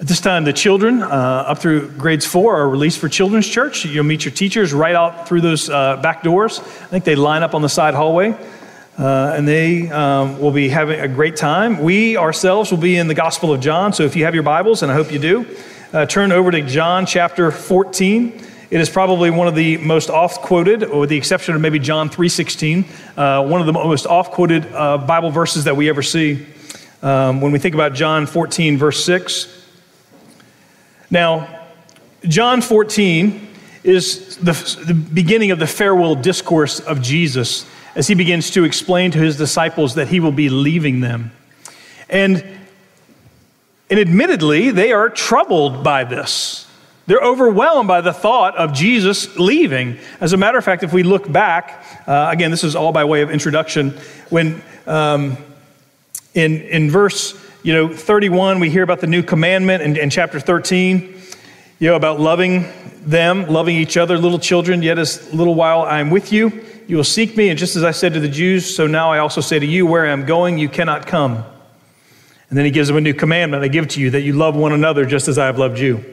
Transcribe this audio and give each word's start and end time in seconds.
At 0.00 0.08
this 0.08 0.20
time, 0.20 0.42
the 0.42 0.52
children 0.52 1.02
uh, 1.02 1.06
up 1.06 1.58
through 1.58 1.90
grades 1.92 2.26
four 2.26 2.56
are 2.56 2.68
released 2.68 2.98
for 2.98 3.08
children's 3.08 3.46
church. 3.46 3.84
You'll 3.84 4.02
meet 4.02 4.24
your 4.24 4.34
teachers 4.34 4.72
right 4.72 4.94
out 4.94 5.28
through 5.28 5.42
those 5.42 5.70
uh, 5.70 5.98
back 5.98 6.24
doors. 6.24 6.58
I 6.58 6.62
think 6.62 7.04
they 7.04 7.14
line 7.14 7.44
up 7.44 7.54
on 7.54 7.62
the 7.62 7.68
side 7.68 7.94
hallway. 7.94 8.36
Uh, 8.98 9.34
and 9.36 9.46
they 9.46 9.88
um, 9.90 10.40
will 10.40 10.50
be 10.50 10.68
having 10.68 10.98
a 10.98 11.06
great 11.06 11.36
time. 11.36 11.80
We 11.80 12.16
ourselves 12.16 12.72
will 12.72 12.78
be 12.78 12.96
in 12.96 13.06
the 13.06 13.14
Gospel 13.14 13.52
of 13.52 13.60
John, 13.60 13.92
so 13.92 14.02
if 14.02 14.16
you 14.16 14.24
have 14.24 14.34
your 14.34 14.42
Bibles, 14.42 14.82
and 14.82 14.90
I 14.90 14.94
hope 14.96 15.12
you 15.12 15.18
do, 15.18 15.46
uh, 15.92 16.06
turn 16.06 16.32
over 16.32 16.50
to 16.50 16.62
John 16.62 17.06
chapter 17.06 17.50
14. 17.52 18.40
It 18.70 18.80
is 18.80 18.90
probably 18.90 19.30
one 19.30 19.46
of 19.46 19.54
the 19.54 19.78
most 19.78 20.10
oft 20.10 20.42
quoted, 20.42 20.90
with 20.90 21.08
the 21.08 21.16
exception 21.16 21.54
of 21.54 21.60
maybe 21.60 21.78
John 21.78 22.08
3:16, 22.08 22.84
uh, 23.16 23.44
one 23.46 23.60
of 23.60 23.66
the 23.66 23.72
most 23.72 24.06
oft 24.06 24.32
quoted 24.32 24.66
uh, 24.72 24.98
Bible 24.98 25.30
verses 25.30 25.64
that 25.64 25.76
we 25.76 25.88
ever 25.88 26.02
see. 26.02 26.46
Um, 27.02 27.40
when 27.40 27.52
we 27.52 27.58
think 27.58 27.74
about 27.76 27.94
John 27.94 28.26
14, 28.26 28.76
verse 28.76 29.04
6. 29.04 29.63
Now, 31.10 31.66
John 32.26 32.62
14 32.62 33.48
is 33.82 34.38
the, 34.38 34.52
the 34.86 34.94
beginning 34.94 35.50
of 35.50 35.58
the 35.58 35.66
farewell 35.66 36.14
discourse 36.14 36.80
of 36.80 37.02
Jesus 37.02 37.66
as 37.94 38.08
he 38.08 38.14
begins 38.14 38.50
to 38.52 38.64
explain 38.64 39.10
to 39.12 39.18
his 39.18 39.36
disciples 39.36 39.94
that 39.94 40.08
he 40.08 40.20
will 40.20 40.32
be 40.32 40.48
leaving 40.48 41.00
them. 41.00 41.32
And, 42.08 42.44
and 43.90 44.00
admittedly, 44.00 44.70
they 44.70 44.92
are 44.92 45.08
troubled 45.08 45.84
by 45.84 46.04
this. 46.04 46.66
They're 47.06 47.20
overwhelmed 47.20 47.86
by 47.86 48.00
the 48.00 48.14
thought 48.14 48.56
of 48.56 48.72
Jesus 48.72 49.36
leaving. 49.36 49.98
As 50.20 50.32
a 50.32 50.38
matter 50.38 50.56
of 50.56 50.64
fact, 50.64 50.82
if 50.82 50.92
we 50.92 51.02
look 51.02 51.30
back, 51.30 51.84
uh, 52.06 52.30
again, 52.32 52.50
this 52.50 52.64
is 52.64 52.74
all 52.74 52.92
by 52.92 53.04
way 53.04 53.20
of 53.20 53.30
introduction, 53.30 53.90
when 54.30 54.62
um, 54.86 55.36
in, 56.32 56.62
in 56.62 56.90
verse 56.90 57.34
you 57.64 57.72
know, 57.72 57.88
31, 57.88 58.60
we 58.60 58.68
hear 58.68 58.82
about 58.82 59.00
the 59.00 59.06
new 59.06 59.22
commandment, 59.22 59.82
in, 59.82 59.96
in 59.96 60.10
chapter 60.10 60.38
13, 60.38 61.18
you 61.78 61.88
know, 61.88 61.96
about 61.96 62.20
loving 62.20 62.66
them, 63.06 63.48
loving 63.48 63.74
each 63.74 63.96
other, 63.96 64.18
little 64.18 64.38
children, 64.38 64.82
yet 64.82 64.98
as 64.98 65.32
little 65.32 65.54
while 65.54 65.80
I 65.80 66.00
am 66.00 66.10
with 66.10 66.30
you. 66.30 66.62
You 66.86 66.98
will 66.98 67.04
seek 67.04 67.38
me, 67.38 67.48
and 67.48 67.58
just 67.58 67.74
as 67.74 67.82
I 67.82 67.92
said 67.92 68.12
to 68.12 68.20
the 68.20 68.28
Jews, 68.28 68.76
so 68.76 68.86
now 68.86 69.10
I 69.10 69.18
also 69.18 69.40
say 69.40 69.58
to 69.58 69.64
you, 69.64 69.86
where 69.86 70.06
I 70.06 70.12
am 70.12 70.26
going, 70.26 70.58
you 70.58 70.68
cannot 70.68 71.06
come. 71.06 71.42
And 72.50 72.58
then 72.58 72.66
he 72.66 72.70
gives 72.70 72.88
them 72.88 72.98
a 72.98 73.00
new 73.00 73.14
commandment 73.14 73.64
I 73.64 73.68
give 73.68 73.88
to 73.88 74.00
you 74.00 74.10
that 74.10 74.20
you 74.20 74.34
love 74.34 74.54
one 74.54 74.72
another 74.72 75.06
just 75.06 75.26
as 75.26 75.38
I 75.38 75.46
have 75.46 75.58
loved 75.58 75.78
you. 75.78 76.04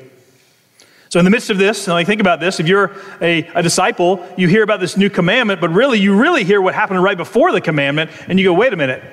So, 1.10 1.20
in 1.20 1.26
the 1.26 1.32
midst 1.32 1.50
of 1.50 1.58
this, 1.58 1.90
and 1.90 1.98
I 1.98 2.06
think 2.06 2.22
about 2.22 2.40
this, 2.40 2.62
if 2.62 2.68
you're 2.70 2.96
a, 3.22 3.40
a, 3.54 3.62
disciple, 3.62 4.26
you 4.38 4.48
hear 4.48 4.64
about 4.64 4.80
this 4.80 4.96
new 4.96 5.10
commandment, 5.10 5.60
but 5.60 5.70
really, 5.72 6.00
you 6.00 6.16
really 6.16 6.46
hear 6.46 6.62
what 6.62 6.74
happened 6.74 7.04
right 7.04 7.18
before 7.18 7.52
the 7.52 7.60
commandment, 7.60 8.10
and 8.30 8.40
you 8.40 8.46
go, 8.46 8.54
wait 8.54 8.72
a 8.72 8.78
minute, 8.78 9.04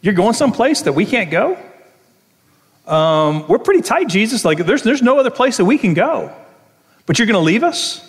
you're 0.00 0.14
going 0.14 0.34
someplace 0.34 0.82
that 0.82 0.92
we 0.92 1.04
can't 1.04 1.32
go? 1.32 1.58
Um, 2.86 3.46
we're 3.48 3.58
pretty 3.58 3.82
tight, 3.82 4.08
Jesus. 4.08 4.44
Like, 4.44 4.58
there's, 4.58 4.82
there's 4.82 5.02
no 5.02 5.18
other 5.18 5.30
place 5.30 5.56
that 5.58 5.64
we 5.64 5.78
can 5.78 5.94
go. 5.94 6.34
But 7.06 7.18
you're 7.18 7.26
going 7.26 7.34
to 7.34 7.40
leave 7.40 7.64
us? 7.64 8.08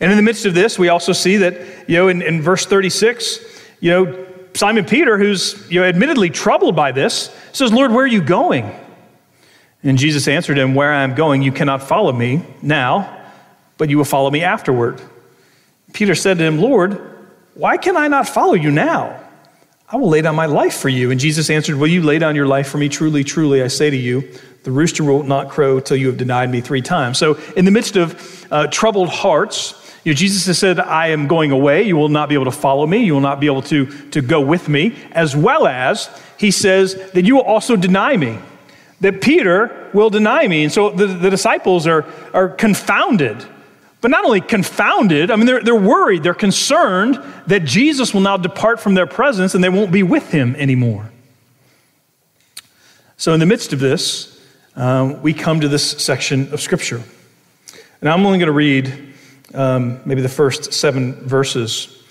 And 0.00 0.10
in 0.10 0.16
the 0.16 0.22
midst 0.22 0.46
of 0.46 0.54
this, 0.54 0.78
we 0.78 0.88
also 0.88 1.12
see 1.12 1.38
that, 1.38 1.88
you 1.88 1.96
know, 1.96 2.08
in, 2.08 2.22
in 2.22 2.40
verse 2.40 2.64
36, 2.66 3.40
you 3.80 3.90
know, 3.90 4.26
Simon 4.54 4.84
Peter, 4.84 5.18
who's, 5.18 5.70
you 5.70 5.80
know, 5.80 5.86
admittedly 5.86 6.30
troubled 6.30 6.74
by 6.74 6.92
this, 6.92 7.34
says, 7.52 7.72
Lord, 7.72 7.92
where 7.92 8.04
are 8.04 8.08
you 8.08 8.22
going? 8.22 8.74
And 9.82 9.98
Jesus 9.98 10.28
answered 10.28 10.58
him, 10.58 10.74
Where 10.74 10.92
I 10.92 11.02
am 11.02 11.14
going, 11.14 11.42
you 11.42 11.52
cannot 11.52 11.82
follow 11.82 12.12
me 12.12 12.44
now, 12.62 13.18
but 13.78 13.88
you 13.88 13.96
will 13.96 14.04
follow 14.04 14.30
me 14.30 14.42
afterward. 14.42 15.00
Peter 15.92 16.14
said 16.14 16.38
to 16.38 16.44
him, 16.44 16.58
Lord, 16.58 17.00
why 17.54 17.76
can 17.76 17.96
I 17.96 18.08
not 18.08 18.28
follow 18.28 18.54
you 18.54 18.70
now? 18.70 19.20
I 19.92 19.96
will 19.96 20.08
lay 20.08 20.22
down 20.22 20.36
my 20.36 20.46
life 20.46 20.74
for 20.74 20.88
you. 20.88 21.10
And 21.10 21.18
Jesus 21.18 21.50
answered, 21.50 21.74
Will 21.74 21.88
you 21.88 22.02
lay 22.02 22.18
down 22.18 22.36
your 22.36 22.46
life 22.46 22.68
for 22.68 22.78
me? 22.78 22.88
Truly, 22.88 23.24
truly, 23.24 23.60
I 23.60 23.66
say 23.66 23.90
to 23.90 23.96
you, 23.96 24.22
the 24.62 24.70
rooster 24.70 25.02
will 25.02 25.24
not 25.24 25.48
crow 25.48 25.80
till 25.80 25.96
you 25.96 26.06
have 26.06 26.16
denied 26.16 26.50
me 26.50 26.60
three 26.60 26.82
times. 26.82 27.18
So, 27.18 27.34
in 27.56 27.64
the 27.64 27.72
midst 27.72 27.96
of 27.96 28.46
uh, 28.52 28.68
troubled 28.68 29.08
hearts, 29.08 29.74
you 30.04 30.12
know, 30.12 30.16
Jesus 30.16 30.46
has 30.46 30.58
said, 30.58 30.78
I 30.78 31.08
am 31.08 31.26
going 31.26 31.50
away. 31.50 31.82
You 31.82 31.96
will 31.96 32.08
not 32.08 32.28
be 32.28 32.34
able 32.34 32.44
to 32.44 32.52
follow 32.52 32.86
me. 32.86 33.04
You 33.04 33.14
will 33.14 33.20
not 33.20 33.40
be 33.40 33.46
able 33.46 33.62
to, 33.62 33.86
to 34.10 34.22
go 34.22 34.40
with 34.40 34.68
me. 34.68 34.96
As 35.10 35.34
well 35.34 35.66
as 35.66 36.08
he 36.38 36.50
says 36.50 36.94
that 37.12 37.24
you 37.24 37.36
will 37.36 37.42
also 37.42 37.74
deny 37.74 38.16
me, 38.16 38.38
that 39.00 39.20
Peter 39.20 39.90
will 39.92 40.08
deny 40.08 40.46
me. 40.46 40.64
And 40.64 40.72
so 40.72 40.90
the, 40.90 41.06
the 41.06 41.30
disciples 41.30 41.86
are, 41.86 42.06
are 42.32 42.48
confounded. 42.48 43.44
But 44.00 44.10
not 44.10 44.24
only 44.24 44.40
confounded, 44.40 45.30
I 45.30 45.36
mean, 45.36 45.46
they're, 45.46 45.62
they're 45.62 45.74
worried, 45.74 46.22
they're 46.22 46.34
concerned 46.34 47.22
that 47.46 47.64
Jesus 47.64 48.14
will 48.14 48.22
now 48.22 48.36
depart 48.36 48.80
from 48.80 48.94
their 48.94 49.06
presence 49.06 49.54
and 49.54 49.62
they 49.62 49.68
won't 49.68 49.92
be 49.92 50.02
with 50.02 50.30
him 50.30 50.56
anymore. 50.56 51.10
So, 53.18 53.34
in 53.34 53.40
the 53.40 53.46
midst 53.46 53.74
of 53.74 53.80
this, 53.80 54.40
um, 54.76 55.20
we 55.20 55.34
come 55.34 55.60
to 55.60 55.68
this 55.68 55.90
section 56.02 56.52
of 56.54 56.60
Scripture. 56.60 57.02
And 58.00 58.08
I'm 58.08 58.24
only 58.24 58.38
going 58.38 58.46
to 58.46 58.52
read 58.52 59.14
um, 59.52 60.00
maybe 60.06 60.22
the 60.22 60.28
first 60.28 60.72
seven 60.72 61.14
verses. 61.26 62.02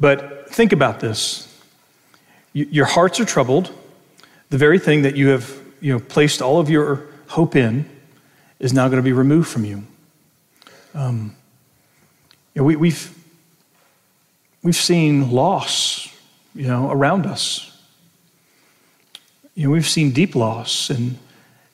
But 0.00 0.50
think 0.50 0.72
about 0.72 1.00
this. 1.00 1.44
your 2.54 2.86
hearts 2.86 3.20
are 3.20 3.26
troubled. 3.26 3.70
The 4.48 4.56
very 4.56 4.78
thing 4.78 5.02
that 5.02 5.16
you 5.16 5.28
have 5.28 5.52
you 5.80 5.92
know, 5.92 6.00
placed 6.00 6.40
all 6.40 6.58
of 6.58 6.70
your 6.70 7.06
hope 7.26 7.54
in 7.54 7.88
is 8.58 8.72
now 8.72 8.88
going 8.88 8.96
to 8.96 9.02
be 9.02 9.12
removed 9.12 9.48
from 9.48 9.66
you. 9.66 9.84
Um, 10.98 11.36
you 12.54 12.60
know, 12.60 12.66
we, 12.66 12.74
we've, 12.74 13.16
we've 14.64 14.74
seen 14.74 15.30
loss 15.30 16.12
you 16.56 16.66
know, 16.66 16.90
around 16.90 17.24
us. 17.24 17.70
You 19.54 19.68
know, 19.68 19.70
we've 19.70 19.86
seen 19.86 20.10
deep 20.10 20.34
loss. 20.34 20.90
And, 20.90 21.16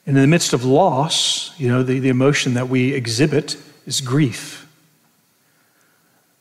and 0.04 0.14
in 0.14 0.22
the 0.22 0.26
midst 0.26 0.52
of 0.52 0.62
loss, 0.62 1.58
you 1.58 1.68
know, 1.68 1.82
the, 1.82 2.00
the 2.00 2.10
emotion 2.10 2.52
that 2.52 2.68
we 2.68 2.92
exhibit 2.92 3.56
is 3.86 4.02
grief. 4.02 4.68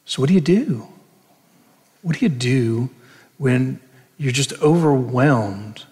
So, 0.03 0.21
what 0.21 0.27
do 0.27 0.33
you 0.33 0.41
do? 0.41 0.85
What 2.01 2.19
do 2.19 2.25
you 2.25 2.29
do 2.29 2.89
when 3.37 3.79
you're 4.17 4.33
just 4.33 4.51
overwhelmed 4.61 5.85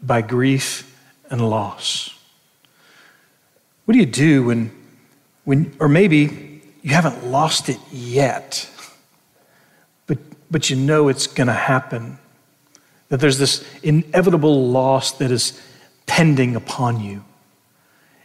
by 0.00 0.22
grief 0.22 0.96
and 1.28 1.50
loss? 1.50 2.16
What 3.84 3.94
do 3.94 3.98
you 3.98 4.06
do 4.06 4.44
when, 4.44 4.70
when 5.46 5.74
or 5.78 5.88
maybe 5.88 6.60
you 6.82 6.90
haven't 6.90 7.28
lost 7.28 7.68
it 7.68 7.78
yet, 7.90 8.68
but, 10.06 10.18
but 10.50 10.68
you 10.68 10.76
know 10.76 11.08
it's 11.08 11.26
going 11.26 11.46
to 11.46 11.52
happen? 11.52 12.18
That 13.08 13.20
there's 13.20 13.38
this 13.38 13.64
inevitable 13.82 14.68
loss 14.68 15.12
that 15.12 15.30
is 15.30 15.58
pending 16.06 16.56
upon 16.56 17.00
you. 17.00 17.24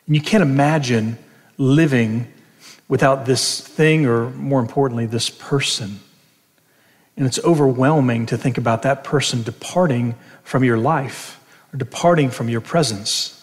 And 0.08 0.16
you 0.16 0.22
can't 0.22 0.42
imagine 0.42 1.20
living 1.58 2.28
without 2.88 3.26
this 3.26 3.62
thing, 3.62 4.06
or 4.06 4.32
more 4.32 4.60
importantly, 4.60 5.06
this 5.06 5.30
person. 5.30 6.00
And 7.16 7.28
it's 7.28 7.40
overwhelming 7.40 8.26
to 8.28 8.38
think 8.38 8.58
about 8.58 8.82
that 8.82 9.04
person 9.04 9.44
departing 9.44 10.16
from 10.44 10.64
your 10.64 10.78
life 10.78 11.40
or 11.72 11.78
departing 11.78 12.32
from 12.32 12.50
your 12.50 12.62
presence. 12.62 13.38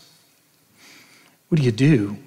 What 1.48 1.58
do 1.58 1.64
you 1.64 1.72
do? 1.72 2.18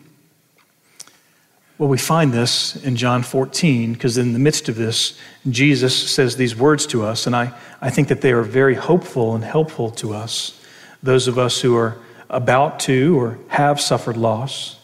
Well, 1.82 1.90
we 1.90 1.98
find 1.98 2.32
this 2.32 2.76
in 2.76 2.96
John 2.96 3.24
14, 3.24 3.94
because 3.94 4.16
in 4.20 4.34
the 4.34 4.38
midst 4.38 4.70
of 4.70 4.76
this, 4.76 5.18
Jesus 5.50 6.12
says 6.12 6.36
these 6.36 6.56
words 6.56 6.86
to 6.86 7.04
us, 7.04 7.26
and 7.26 7.36
I, 7.36 7.54
I 7.82 7.90
think 7.90 8.10
that 8.10 8.22
they 8.22 8.34
are 8.34 8.44
very 8.44 8.76
hopeful 8.76 9.34
and 9.34 9.44
helpful 9.44 9.90
to 9.94 10.14
us, 10.14 10.64
those 11.02 11.28
of 11.28 11.40
us 11.40 11.60
who 11.60 11.76
are 11.76 11.98
about 12.30 12.82
to 12.82 13.20
or 13.20 13.40
have 13.48 13.82
suffered 13.82 14.16
loss. 14.16 14.80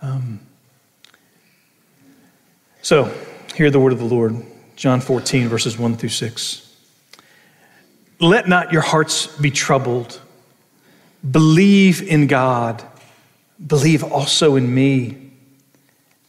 Um, 0.00 0.40
so, 2.80 3.14
hear 3.54 3.70
the 3.70 3.78
word 3.78 3.92
of 3.92 3.98
the 3.98 4.06
Lord, 4.06 4.46
John 4.76 5.02
14, 5.02 5.48
verses 5.48 5.78
1 5.78 5.98
through 5.98 6.08
6. 6.08 6.74
Let 8.18 8.48
not 8.48 8.72
your 8.72 8.80
hearts 8.80 9.26
be 9.26 9.50
troubled. 9.50 10.18
Believe 11.30 12.00
in 12.00 12.28
God. 12.28 12.82
Believe 13.66 14.02
also 14.02 14.56
in 14.56 14.74
me. 14.74 15.23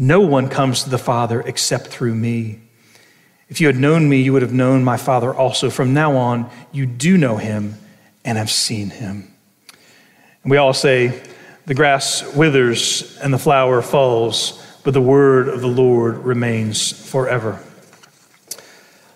No 0.00 0.22
one 0.22 0.48
comes 0.48 0.84
to 0.84 0.88
the 0.88 0.96
Father 0.96 1.42
except 1.42 1.88
through 1.88 2.14
me. 2.14 2.58
If 3.50 3.60
you 3.60 3.66
had 3.66 3.76
known 3.76 4.08
me, 4.08 4.22
you 4.22 4.32
would 4.32 4.40
have 4.40 4.52
known 4.52 4.82
my 4.82 4.96
Father 4.96 5.34
also. 5.34 5.68
From 5.68 5.92
now 5.92 6.16
on, 6.16 6.50
you 6.72 6.86
do 6.86 7.18
know 7.18 7.36
him 7.36 7.74
and 8.24 8.38
have 8.38 8.50
seen 8.50 8.88
him. 8.88 9.30
And 10.42 10.50
we 10.50 10.56
all 10.56 10.72
say, 10.72 11.22
the 11.66 11.74
grass 11.74 12.24
withers 12.34 13.18
and 13.18 13.30
the 13.30 13.38
flower 13.38 13.82
falls, 13.82 14.64
but 14.84 14.94
the 14.94 15.02
word 15.02 15.48
of 15.48 15.60
the 15.60 15.68
Lord 15.68 16.16
remains 16.24 16.92
forever. 17.10 17.62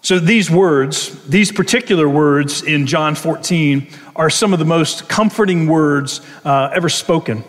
So, 0.03 0.19
these 0.19 0.51
words, 0.51 1.19
these 1.27 1.51
particular 1.51 2.07
words 2.07 2.63
in 2.63 2.87
John 2.87 3.15
14, 3.15 3.89
are 4.15 4.29
some 4.29 4.53
of 4.53 4.59
the 4.59 4.67
most 4.67 5.09
comforting 5.09 5.67
words 5.67 6.21
uh, 6.45 6.69
ever 6.75 6.91
spoken. 6.91 7.43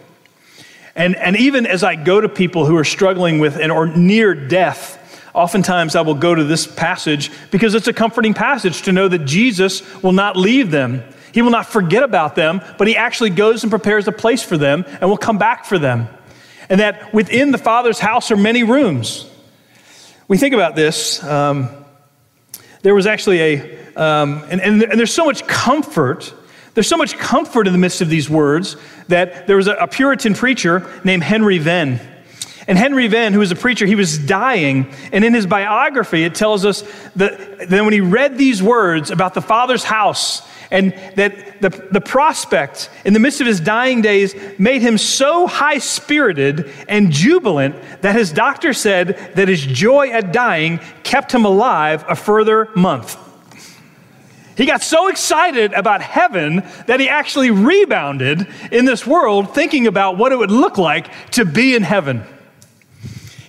And, 0.95 1.15
and 1.17 1.35
even 1.35 1.65
as 1.65 1.83
I 1.83 1.95
go 1.95 2.21
to 2.21 2.29
people 2.29 2.65
who 2.65 2.77
are 2.77 2.85
struggling 2.85 3.39
with 3.39 3.57
and 3.57 3.71
or 3.71 3.85
near 3.87 4.33
death, 4.33 5.01
oftentimes 5.33 5.95
I 5.95 6.01
will 6.01 6.15
go 6.15 6.33
to 6.33 6.43
this 6.43 6.65
passage 6.65 7.29
because 7.51 7.75
it's 7.75 7.87
a 7.87 7.93
comforting 7.93 8.33
passage 8.33 8.83
to 8.83 8.93
know 8.93 9.07
that 9.09 9.25
Jesus 9.25 9.83
will 10.01 10.13
not 10.13 10.37
leave 10.37 10.71
them. 10.71 11.03
He 11.33 11.41
will 11.41 11.51
not 11.51 11.65
forget 11.65 12.01
about 12.01 12.35
them, 12.35 12.61
but 12.77 12.87
he 12.87 12.95
actually 12.95 13.31
goes 13.31 13.63
and 13.63 13.69
prepares 13.69 14.07
a 14.07 14.13
place 14.13 14.41
for 14.41 14.57
them 14.57 14.85
and 14.87 15.09
will 15.09 15.17
come 15.17 15.37
back 15.37 15.65
for 15.65 15.77
them. 15.77 16.07
And 16.69 16.79
that 16.79 17.13
within 17.13 17.51
the 17.51 17.57
Father's 17.57 17.99
house 17.99 18.31
are 18.31 18.37
many 18.37 18.63
rooms. 18.63 19.29
We 20.29 20.37
think 20.37 20.55
about 20.55 20.77
this. 20.77 21.21
Um, 21.23 21.69
there 22.83 22.95
was 22.95 23.05
actually 23.05 23.41
a, 23.41 23.95
um, 23.97 24.45
and, 24.49 24.61
and, 24.61 24.81
and 24.81 24.97
there's 24.97 25.13
so 25.13 25.25
much 25.25 25.45
comfort 25.45 26.33
there's 26.75 26.87
so 26.87 26.97
much 26.97 27.17
comfort 27.17 27.67
in 27.67 27.73
the 27.73 27.79
midst 27.79 28.01
of 28.01 28.09
these 28.09 28.29
words 28.29 28.77
that 29.07 29.47
there 29.47 29.55
was 29.55 29.67
a, 29.67 29.87
Puritan 29.87 30.35
preacher 30.35 30.87
named 31.03 31.23
Henry 31.23 31.57
Venn. 31.57 31.99
And 32.67 32.77
Henry 32.77 33.07
Venn, 33.07 33.33
who 33.33 33.39
was 33.39 33.51
a 33.51 33.55
preacher, 33.55 33.85
he 33.85 33.95
was 33.95 34.17
dying. 34.17 34.93
And 35.11 35.23
in 35.23 35.33
his 35.33 35.45
biography, 35.45 36.23
it 36.23 36.35
tells 36.35 36.65
us 36.65 36.83
that, 37.15 37.69
that 37.69 37.83
when 37.83 37.93
he 37.93 38.01
read 38.01 38.37
these 38.37 38.61
words 38.61 39.09
about 39.09 39.33
the 39.33 39.41
Father's 39.41 39.83
house, 39.83 40.41
and 40.71 40.93
that 41.15 41.61
the, 41.61 41.69
the 41.91 42.01
prospect 42.01 42.89
in 43.05 43.13
the 43.13 43.19
midst 43.19 43.39
of 43.39 43.47
his 43.47 43.59
dying 43.59 44.01
days 44.01 44.35
made 44.57 44.81
him 44.81 44.97
so 44.97 45.47
high 45.47 45.77
spirited 45.77 46.71
and 46.89 47.11
jubilant 47.11 47.75
that 48.01 48.15
his 48.15 48.31
doctor 48.31 48.73
said 48.73 49.31
that 49.35 49.47
his 49.47 49.63
joy 49.63 50.09
at 50.09 50.33
dying 50.33 50.79
kept 51.03 51.31
him 51.31 51.45
alive 51.45 52.03
a 52.07 52.15
further 52.15 52.69
month. 52.75 53.15
He 54.57 54.65
got 54.65 54.81
so 54.81 55.07
excited 55.07 55.73
about 55.73 56.01
heaven 56.01 56.63
that 56.87 56.99
he 56.99 57.09
actually 57.09 57.51
rebounded 57.51 58.47
in 58.71 58.85
this 58.85 59.05
world 59.05 59.53
thinking 59.53 59.87
about 59.87 60.17
what 60.17 60.31
it 60.31 60.37
would 60.37 60.51
look 60.51 60.77
like 60.77 61.31
to 61.31 61.45
be 61.45 61.75
in 61.75 61.83
heaven. 61.83 62.23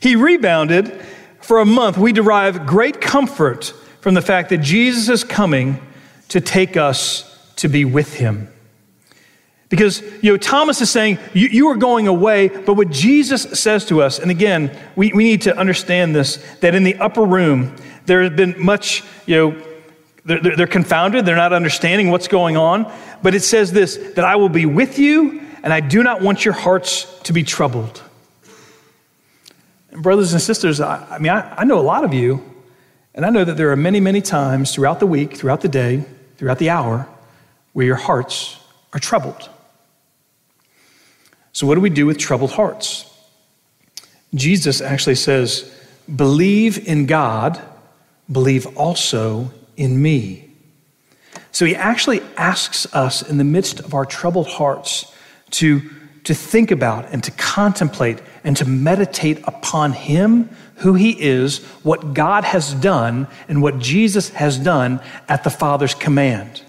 He 0.00 0.16
rebounded 0.16 1.00
for 1.40 1.60
a 1.60 1.64
month. 1.64 1.96
We 1.96 2.12
derive 2.12 2.66
great 2.66 3.00
comfort 3.00 3.72
from 4.00 4.14
the 4.14 4.22
fact 4.22 4.50
that 4.50 4.58
Jesus 4.58 5.08
is 5.08 5.24
coming 5.24 5.80
to 6.28 6.40
take 6.40 6.76
us 6.76 7.24
to 7.56 7.68
be 7.68 7.84
with 7.84 8.14
him. 8.14 8.48
Because, 9.68 10.00
you 10.22 10.32
know, 10.32 10.36
Thomas 10.36 10.80
is 10.80 10.90
saying, 10.90 11.18
you, 11.34 11.48
you, 11.48 11.68
are 11.68 11.76
going 11.76 12.06
away, 12.06 12.48
but 12.48 12.74
what 12.74 12.90
Jesus 12.90 13.42
says 13.58 13.84
to 13.86 14.00
us, 14.00 14.20
and 14.20 14.30
again, 14.30 14.76
we, 14.94 15.12
we 15.12 15.24
need 15.24 15.42
to 15.42 15.56
understand 15.56 16.14
this, 16.14 16.36
that 16.60 16.76
in 16.76 16.84
the 16.84 16.94
upper 16.96 17.24
room, 17.24 17.74
there 18.04 18.22
has 18.22 18.30
been 18.30 18.54
much, 18.58 19.02
you 19.26 19.34
know, 19.36 19.65
they're, 20.26 20.56
they're 20.56 20.66
confounded, 20.66 21.24
they're 21.24 21.36
not 21.36 21.52
understanding 21.52 22.10
what's 22.10 22.28
going 22.28 22.56
on. 22.56 22.92
But 23.22 23.34
it 23.34 23.40
says 23.40 23.72
this 23.72 23.96
that 24.14 24.24
I 24.24 24.36
will 24.36 24.48
be 24.48 24.66
with 24.66 24.98
you, 24.98 25.40
and 25.62 25.72
I 25.72 25.80
do 25.80 26.02
not 26.02 26.20
want 26.20 26.44
your 26.44 26.54
hearts 26.54 27.04
to 27.22 27.32
be 27.32 27.42
troubled. 27.42 28.02
And 29.90 30.02
brothers 30.02 30.32
and 30.32 30.42
sisters, 30.42 30.80
I, 30.80 31.06
I 31.08 31.18
mean, 31.18 31.32
I, 31.32 31.58
I 31.58 31.64
know 31.64 31.78
a 31.78 31.80
lot 31.80 32.04
of 32.04 32.12
you, 32.12 32.42
and 33.14 33.24
I 33.24 33.30
know 33.30 33.44
that 33.44 33.56
there 33.56 33.70
are 33.70 33.76
many, 33.76 34.00
many 34.00 34.20
times 34.20 34.74
throughout 34.74 35.00
the 35.00 35.06
week, 35.06 35.36
throughout 35.36 35.60
the 35.60 35.68
day, 35.68 36.04
throughout 36.36 36.58
the 36.58 36.70
hour, 36.70 37.08
where 37.72 37.86
your 37.86 37.96
hearts 37.96 38.58
are 38.92 39.00
troubled. 39.00 39.48
So, 41.52 41.66
what 41.66 41.76
do 41.76 41.80
we 41.80 41.90
do 41.90 42.04
with 42.04 42.18
troubled 42.18 42.50
hearts? 42.50 43.10
Jesus 44.34 44.80
actually 44.80 45.14
says, 45.14 45.72
Believe 46.14 46.86
in 46.86 47.06
God, 47.06 47.60
believe 48.30 48.66
also 48.76 49.50
in 49.76 50.00
me. 50.00 50.50
So 51.52 51.64
he 51.64 51.74
actually 51.74 52.20
asks 52.36 52.92
us 52.94 53.22
in 53.22 53.38
the 53.38 53.44
midst 53.44 53.80
of 53.80 53.94
our 53.94 54.04
troubled 54.04 54.46
hearts 54.46 55.12
to, 55.52 55.80
to 56.24 56.34
think 56.34 56.70
about 56.70 57.12
and 57.12 57.24
to 57.24 57.30
contemplate 57.30 58.20
and 58.44 58.56
to 58.58 58.64
meditate 58.66 59.42
upon 59.46 59.92
him, 59.92 60.50
who 60.76 60.94
he 60.94 61.10
is, 61.12 61.64
what 61.82 62.12
God 62.12 62.44
has 62.44 62.74
done, 62.74 63.26
and 63.48 63.62
what 63.62 63.78
Jesus 63.78 64.28
has 64.30 64.58
done 64.58 65.00
at 65.28 65.44
the 65.44 65.50
Father's 65.50 65.94
command. 65.94 66.62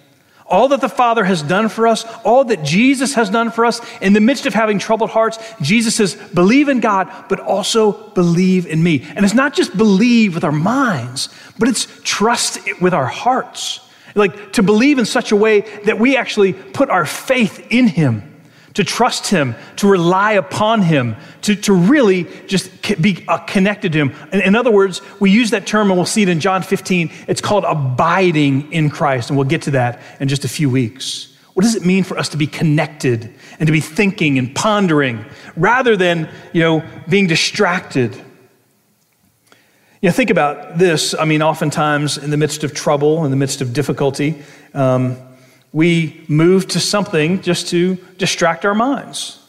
All 0.49 0.69
that 0.69 0.79
the 0.79 0.89
Father 0.89 1.25
has 1.25 1.41
done 1.41 1.67
for 1.67 1.87
us, 1.87 2.05
all 2.23 2.45
that 2.45 2.63
Jesus 2.63 3.15
has 3.15 3.29
done 3.29 3.51
for 3.51 3.65
us, 3.65 3.81
in 3.99 4.13
the 4.13 4.21
midst 4.21 4.45
of 4.45 4.53
having 4.53 4.79
troubled 4.79 5.09
hearts, 5.09 5.37
Jesus 5.61 5.95
says, 5.95 6.15
believe 6.33 6.69
in 6.69 6.79
God, 6.79 7.11
but 7.27 7.39
also 7.41 7.91
believe 8.11 8.65
in 8.65 8.81
me. 8.81 9.05
And 9.15 9.25
it's 9.25 9.33
not 9.33 9.53
just 9.53 9.75
believe 9.75 10.35
with 10.35 10.45
our 10.45 10.51
minds, 10.51 11.29
but 11.59 11.67
it's 11.67 11.87
trust 12.03 12.59
with 12.79 12.93
our 12.93 13.07
hearts. 13.07 13.81
Like 14.15 14.53
to 14.53 14.63
believe 14.63 14.99
in 14.99 15.05
such 15.05 15.31
a 15.31 15.35
way 15.35 15.61
that 15.83 15.99
we 15.99 16.15
actually 16.15 16.53
put 16.53 16.89
our 16.89 17.05
faith 17.05 17.67
in 17.69 17.87
Him 17.87 18.36
to 18.77 18.83
trust 18.83 19.25
Him, 19.25 19.55
to 19.77 19.87
rely 19.87 20.33
upon 20.33 20.83
Him, 20.83 21.15
to, 21.41 21.55
to 21.55 21.73
really 21.73 22.27
just 22.45 22.69
be 23.01 23.25
uh, 23.27 23.39
connected 23.39 23.91
to 23.93 23.97
Him. 23.97 24.13
In, 24.31 24.41
in 24.41 24.55
other 24.55 24.69
words, 24.69 25.01
we 25.19 25.31
use 25.31 25.49
that 25.49 25.65
term 25.65 25.89
and 25.89 25.97
we'll 25.97 26.05
see 26.05 26.21
it 26.21 26.29
in 26.29 26.39
John 26.39 26.61
15. 26.61 27.11
It's 27.27 27.41
called 27.41 27.63
abiding 27.63 28.71
in 28.71 28.91
Christ, 28.91 29.31
and 29.31 29.37
we'll 29.37 29.47
get 29.47 29.63
to 29.63 29.71
that 29.71 29.99
in 30.19 30.27
just 30.27 30.45
a 30.45 30.47
few 30.47 30.69
weeks. 30.69 31.35
What 31.55 31.63
does 31.63 31.73
it 31.73 31.87
mean 31.87 32.03
for 32.03 32.19
us 32.19 32.29
to 32.29 32.37
be 32.37 32.45
connected 32.45 33.33
and 33.59 33.65
to 33.65 33.73
be 33.73 33.81
thinking 33.81 34.37
and 34.37 34.53
pondering 34.53 35.25
rather 35.55 35.97
than, 35.97 36.29
you 36.53 36.61
know, 36.61 36.83
being 37.09 37.25
distracted? 37.25 38.15
You 40.03 40.09
know, 40.09 40.11
think 40.11 40.29
about 40.29 40.77
this. 40.77 41.15
I 41.15 41.25
mean, 41.25 41.41
oftentimes 41.41 42.19
in 42.19 42.29
the 42.29 42.37
midst 42.37 42.63
of 42.63 42.75
trouble, 42.75 43.25
in 43.25 43.31
the 43.31 43.37
midst 43.37 43.61
of 43.61 43.73
difficulty, 43.73 44.43
um, 44.75 45.17
we 45.77 46.25
move 46.27 46.67
to 46.67 46.79
something 46.79 47.39
just 47.39 47.67
to 47.67 47.97
distract 48.17 48.65
our 48.65 48.73
minds, 48.73 49.39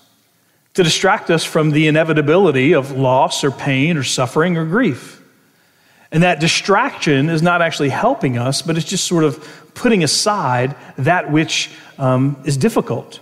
to 0.75 0.83
distract 0.83 1.31
us 1.31 1.43
from 1.43 1.71
the 1.71 1.87
inevitability 1.89 2.75
of 2.75 2.91
loss 2.91 3.43
or 3.43 3.51
pain 3.51 3.97
or 3.97 4.03
suffering 4.03 4.59
or 4.59 4.67
grief. 4.67 5.23
And 6.13 6.23
that 6.23 6.39
distraction 6.39 7.31
is 7.31 7.41
not 7.41 7.63
actually 7.63 7.89
helping 7.89 8.37
us, 8.37 8.61
but 8.61 8.77
it's 8.77 8.85
just 8.85 9.07
sort 9.07 9.25
of 9.25 9.73
putting 9.73 10.05
aside 10.05 10.77
that 10.99 11.33
which 11.33 11.71
um, 11.97 12.37
is 12.45 12.59
difficult. 12.59 13.21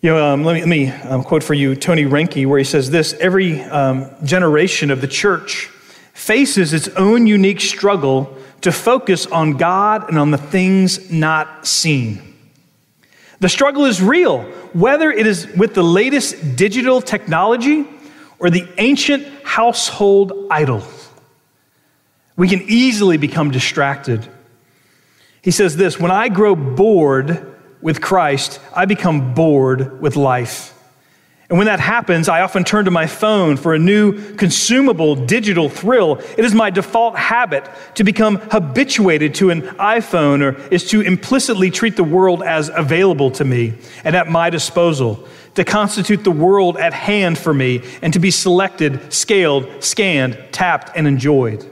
You 0.00 0.12
know, 0.14 0.32
um, 0.32 0.44
let 0.44 0.54
me, 0.54 0.60
let 0.60 0.68
me 0.70 0.88
um, 1.10 1.22
quote 1.24 1.42
for 1.42 1.52
you 1.52 1.76
Tony 1.76 2.04
Reinke, 2.04 2.46
where 2.46 2.58
he 2.58 2.64
says 2.64 2.88
this 2.88 3.12
Every 3.20 3.60
um, 3.64 4.10
generation 4.24 4.90
of 4.90 5.02
the 5.02 5.08
church 5.08 5.66
faces 6.14 6.72
its 6.72 6.88
own 6.96 7.26
unique 7.26 7.60
struggle 7.60 8.34
to 8.62 8.72
focus 8.72 9.26
on 9.26 9.56
God 9.56 10.08
and 10.08 10.18
on 10.18 10.30
the 10.30 10.38
things 10.38 11.10
not 11.10 11.66
seen. 11.66 12.22
The 13.40 13.48
struggle 13.48 13.84
is 13.84 14.02
real, 14.02 14.42
whether 14.72 15.10
it 15.10 15.26
is 15.26 15.46
with 15.56 15.74
the 15.74 15.82
latest 15.82 16.56
digital 16.56 17.00
technology 17.00 17.86
or 18.38 18.50
the 18.50 18.68
ancient 18.78 19.26
household 19.44 20.32
idol. 20.50 20.82
We 22.36 22.48
can 22.48 22.62
easily 22.62 23.16
become 23.16 23.50
distracted. 23.50 24.28
He 25.42 25.50
says 25.50 25.76
this 25.76 25.98
When 25.98 26.10
I 26.10 26.28
grow 26.28 26.54
bored 26.54 27.56
with 27.80 28.00
Christ, 28.00 28.60
I 28.74 28.84
become 28.86 29.34
bored 29.34 30.00
with 30.00 30.16
life. 30.16 30.74
And 31.50 31.56
when 31.56 31.66
that 31.66 31.80
happens, 31.80 32.28
I 32.28 32.42
often 32.42 32.62
turn 32.62 32.84
to 32.84 32.90
my 32.90 33.06
phone 33.06 33.56
for 33.56 33.72
a 33.72 33.78
new 33.78 34.34
consumable 34.34 35.16
digital 35.16 35.70
thrill. 35.70 36.16
It 36.36 36.44
is 36.44 36.54
my 36.54 36.68
default 36.68 37.16
habit 37.16 37.66
to 37.94 38.04
become 38.04 38.36
habituated 38.36 39.34
to 39.36 39.48
an 39.48 39.62
iPhone 39.62 40.42
or 40.42 40.60
is 40.70 40.90
to 40.90 41.00
implicitly 41.00 41.70
treat 41.70 41.96
the 41.96 42.04
world 42.04 42.42
as 42.42 42.68
available 42.68 43.30
to 43.32 43.46
me 43.46 43.72
and 44.04 44.14
at 44.14 44.28
my 44.28 44.50
disposal, 44.50 45.26
to 45.54 45.64
constitute 45.64 46.22
the 46.22 46.30
world 46.30 46.76
at 46.76 46.92
hand 46.92 47.38
for 47.38 47.54
me 47.54 47.82
and 48.02 48.12
to 48.12 48.18
be 48.18 48.30
selected, 48.30 49.10
scaled, 49.10 49.82
scanned, 49.82 50.38
tapped, 50.52 50.90
and 50.94 51.06
enjoyed. 51.06 51.66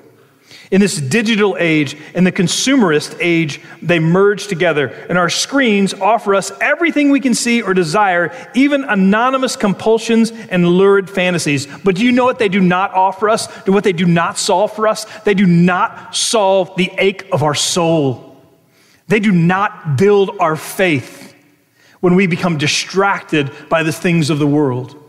In 0.70 0.80
this 0.80 1.00
digital 1.00 1.56
age, 1.58 1.96
in 2.14 2.24
the 2.24 2.32
consumerist 2.32 3.16
age, 3.20 3.60
they 3.80 4.00
merge 4.00 4.48
together, 4.48 4.88
and 5.08 5.16
our 5.16 5.30
screens 5.30 5.94
offer 5.94 6.34
us 6.34 6.50
everything 6.60 7.10
we 7.10 7.20
can 7.20 7.34
see 7.34 7.62
or 7.62 7.72
desire, 7.72 8.34
even 8.54 8.82
anonymous 8.82 9.54
compulsions 9.54 10.32
and 10.32 10.66
lurid 10.66 11.08
fantasies. 11.08 11.66
But 11.84 11.94
do 11.94 12.04
you 12.04 12.10
know 12.10 12.24
what 12.24 12.40
they 12.40 12.48
do 12.48 12.60
not 12.60 12.92
offer 12.94 13.28
us? 13.28 13.46
Do 13.62 13.72
what 13.72 13.84
they 13.84 13.92
do 13.92 14.06
not 14.06 14.38
solve 14.38 14.72
for 14.72 14.88
us? 14.88 15.04
They 15.20 15.34
do 15.34 15.46
not 15.46 16.16
solve 16.16 16.74
the 16.76 16.90
ache 16.98 17.28
of 17.30 17.44
our 17.44 17.54
soul. 17.54 18.36
They 19.06 19.20
do 19.20 19.30
not 19.30 19.96
build 19.96 20.30
our 20.40 20.56
faith 20.56 21.34
when 22.00 22.16
we 22.16 22.26
become 22.26 22.58
distracted 22.58 23.52
by 23.68 23.84
the 23.84 23.92
things 23.92 24.30
of 24.30 24.40
the 24.40 24.46
world. 24.46 25.00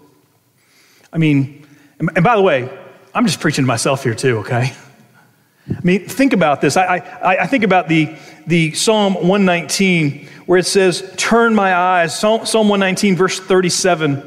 I 1.11 1.17
mean, 1.17 1.65
and 1.99 2.23
by 2.23 2.35
the 2.35 2.43
way, 2.43 2.69
I'm 3.13 3.25
just 3.25 3.39
preaching 3.39 3.63
to 3.63 3.67
myself 3.67 4.03
here 4.03 4.13
too, 4.13 4.39
okay? 4.39 4.73
I 5.69 5.79
mean, 5.83 6.07
think 6.07 6.33
about 6.33 6.61
this. 6.61 6.77
I, 6.77 6.97
I, 6.97 7.43
I, 7.43 7.47
think 7.47 7.63
about 7.63 7.89
the, 7.89 8.15
the 8.45 8.71
Psalm 8.73 9.15
119 9.15 10.27
where 10.45 10.59
it 10.59 10.65
says, 10.65 11.13
Turn 11.17 11.53
my 11.53 11.75
eyes, 11.75 12.17
Psalm, 12.17 12.45
Psalm 12.45 12.69
119, 12.69 13.15
verse 13.15 13.39
37. 13.39 14.23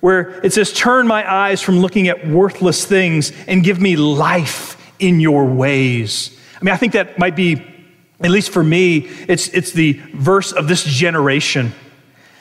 where 0.00 0.40
it 0.44 0.52
says, 0.52 0.72
Turn 0.72 1.06
my 1.06 1.30
eyes 1.30 1.62
from 1.62 1.78
looking 1.78 2.08
at 2.08 2.26
worthless 2.28 2.84
things 2.84 3.32
and 3.46 3.64
give 3.64 3.80
me 3.80 3.96
life 3.96 4.76
in 4.98 5.18
your 5.18 5.46
ways. 5.46 6.38
I 6.60 6.64
mean, 6.64 6.74
I 6.74 6.76
think 6.76 6.92
that 6.92 7.18
might 7.18 7.36
be, 7.36 7.66
at 8.20 8.30
least 8.30 8.50
for 8.50 8.62
me, 8.62 9.08
it's, 9.28 9.48
it's 9.48 9.72
the 9.72 9.94
verse 10.14 10.52
of 10.52 10.68
this 10.68 10.84
generation 10.84 11.72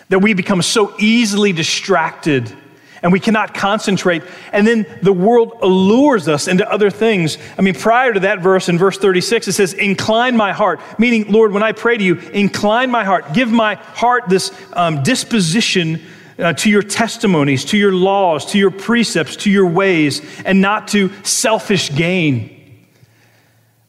that 0.09 0.19
we 0.19 0.33
become 0.33 0.61
so 0.61 0.93
easily 0.99 1.53
distracted 1.53 2.53
and 3.01 3.11
we 3.11 3.19
cannot 3.19 3.53
concentrate. 3.53 4.23
And 4.51 4.65
then 4.67 4.85
the 5.01 5.13
world 5.13 5.57
allures 5.61 6.27
us 6.27 6.47
into 6.47 6.69
other 6.69 6.89
things. 6.89 7.37
I 7.57 7.61
mean, 7.61 7.73
prior 7.73 8.13
to 8.13 8.19
that 8.21 8.39
verse 8.39 8.69
in 8.69 8.77
verse 8.77 8.97
36, 8.97 9.47
it 9.47 9.53
says, 9.53 9.73
Incline 9.73 10.37
my 10.37 10.53
heart, 10.53 10.79
meaning, 10.99 11.31
Lord, 11.31 11.51
when 11.51 11.63
I 11.63 11.71
pray 11.71 11.97
to 11.97 12.03
you, 12.03 12.15
incline 12.15 12.91
my 12.91 13.03
heart, 13.03 13.33
give 13.33 13.51
my 13.51 13.75
heart 13.75 14.29
this 14.29 14.51
um, 14.73 15.03
disposition. 15.03 16.01
Uh, 16.39 16.53
to 16.53 16.71
your 16.71 16.81
testimonies, 16.81 17.65
to 17.65 17.77
your 17.77 17.91
laws, 17.91 18.47
to 18.47 18.57
your 18.57 18.71
precepts, 18.71 19.35
to 19.35 19.51
your 19.51 19.67
ways, 19.67 20.23
and 20.43 20.59
not 20.59 20.87
to 20.87 21.11
selfish 21.23 21.93
gain. 21.93 22.87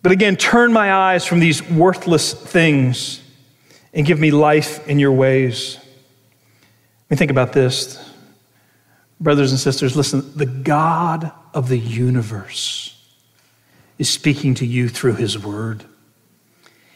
But 0.03 0.13
again, 0.13 0.37
turn 0.37 0.71
my 0.71 0.93
eyes 0.93 1.25
from 1.25 1.41
these 1.41 1.67
worthless 1.71 2.35
things 2.35 3.23
and 3.95 4.05
give 4.05 4.21
me 4.21 4.33
life 4.33 4.87
in 4.87 4.99
your 4.99 5.13
ways. 5.13 5.77
Let 5.77 7.11
me 7.11 7.17
think 7.17 7.31
about 7.31 7.55
this. 7.55 8.12
Brothers 9.23 9.53
and 9.53 9.61
sisters, 9.61 9.95
listen, 9.95 10.37
the 10.37 10.47
God 10.47 11.31
of 11.55 11.69
the 11.69 11.79
universe 11.79 13.01
is 13.97 14.11
speaking 14.11 14.55
to 14.57 14.67
you 14.67 14.89
through 14.89 15.15
his 15.15 15.39
word. 15.39 15.85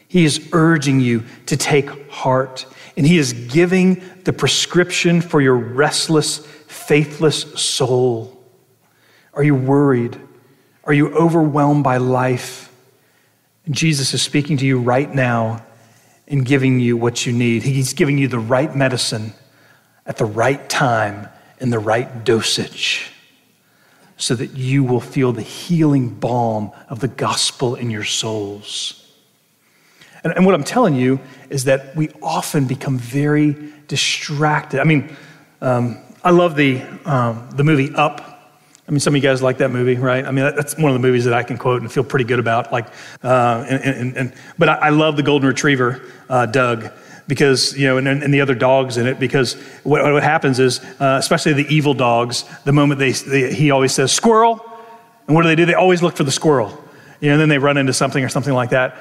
He 0.09 0.25
is 0.25 0.49
urging 0.51 0.99
you 0.99 1.23
to 1.45 1.55
take 1.55 2.11
heart, 2.11 2.65
and 2.97 3.07
he 3.07 3.17
is 3.17 3.31
giving 3.31 4.03
the 4.25 4.33
prescription 4.33 5.21
for 5.21 5.39
your 5.39 5.55
restless, 5.55 6.45
faithless 6.67 7.43
soul. 7.61 8.37
Are 9.33 9.43
you 9.43 9.55
worried? 9.55 10.19
Are 10.83 10.93
you 10.93 11.15
overwhelmed 11.15 11.85
by 11.85 11.95
life? 11.95 12.69
And 13.65 13.73
Jesus 13.73 14.13
is 14.13 14.21
speaking 14.21 14.57
to 14.57 14.65
you 14.65 14.81
right 14.81 15.13
now 15.13 15.63
and 16.27 16.45
giving 16.45 16.81
you 16.81 16.97
what 16.97 17.25
you 17.25 17.31
need. 17.31 17.63
He's 17.63 17.93
giving 17.93 18.17
you 18.17 18.27
the 18.27 18.37
right 18.37 18.75
medicine 18.75 19.31
at 20.05 20.17
the 20.17 20.25
right 20.25 20.67
time 20.67 21.29
in 21.59 21.69
the 21.69 21.79
right 21.79 22.23
dosage 22.23 23.11
so 24.17 24.33
that 24.35 24.53
you 24.55 24.83
will 24.83 24.99
feel 24.99 25.31
the 25.31 25.41
healing 25.41 26.09
balm 26.09 26.71
of 26.89 26.99
the 26.99 27.07
gospel 27.07 27.75
in 27.75 27.89
your 27.89 28.03
souls. 28.03 29.03
And, 30.23 30.33
and, 30.35 30.45
what 30.45 30.55
I'm 30.55 30.63
telling 30.63 30.95
you 30.95 31.19
is 31.49 31.65
that 31.65 31.95
we 31.95 32.09
often 32.21 32.65
become 32.65 32.97
very 32.97 33.55
distracted. 33.87 34.79
I 34.79 34.83
mean, 34.83 35.15
um, 35.61 35.99
I 36.23 36.31
love 36.31 36.55
the, 36.55 36.81
um, 37.05 37.47
the 37.51 37.63
movie 37.63 37.93
Up. 37.95 38.33
I 38.87 38.91
mean, 38.91 38.99
some 39.01 39.13
of 39.13 39.21
you 39.21 39.29
guys 39.29 39.41
like 39.41 39.57
that 39.57 39.69
movie, 39.69 39.95
right? 39.95 40.25
I 40.25 40.31
mean, 40.31 40.45
that's 40.55 40.77
one 40.77 40.85
of 40.85 40.93
the 40.93 41.05
movies 41.05 41.25
that 41.25 41.33
I 41.33 41.43
can 41.43 41.57
quote 41.57 41.81
and 41.81 41.91
feel 41.91 42.05
pretty 42.05 42.23
good 42.23 42.39
about. 42.39 42.71
Like, 42.71 42.87
uh, 43.21 43.65
and, 43.69 43.83
and, 43.83 44.17
and, 44.17 44.33
but 44.57 44.69
I, 44.69 44.75
I, 44.75 44.89
love 44.89 45.17
the 45.17 45.23
Golden 45.23 45.47
Retriever, 45.49 46.01
uh, 46.29 46.45
Doug 46.45 46.89
because, 47.27 47.77
you 47.77 47.87
know, 47.87 47.97
and, 47.97 48.07
and 48.07 48.33
the 48.33 48.41
other 48.41 48.55
dogs 48.55 48.97
in 48.97 49.05
it, 49.05 49.19
because 49.19 49.53
what, 49.83 50.03
what 50.03 50.23
happens 50.23 50.59
is, 50.59 50.79
uh, 50.99 51.17
especially 51.19 51.53
the 51.53 51.67
evil 51.73 51.93
dogs, 51.93 52.45
the 52.63 52.71
moment 52.71 52.99
they, 52.99 53.11
they, 53.11 53.53
he 53.53 53.71
always 53.71 53.91
says, 53.91 54.11
squirrel. 54.11 54.63
And 55.27 55.35
what 55.35 55.41
do 55.41 55.49
they 55.49 55.55
do? 55.55 55.65
They 55.65 55.73
always 55.73 56.01
look 56.01 56.15
for 56.15 56.23
the 56.23 56.31
squirrel. 56.31 56.69
You 57.19 57.29
know, 57.29 57.33
and 57.33 57.41
then 57.41 57.49
they 57.49 57.57
run 57.57 57.77
into 57.77 57.93
something 57.93 58.23
or 58.23 58.29
something 58.29 58.53
like 58.53 58.69
that. 58.69 58.97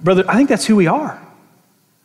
Brother, 0.00 0.24
I 0.28 0.36
think 0.36 0.48
that's 0.48 0.66
who 0.66 0.76
we 0.76 0.86
are. 0.86 1.20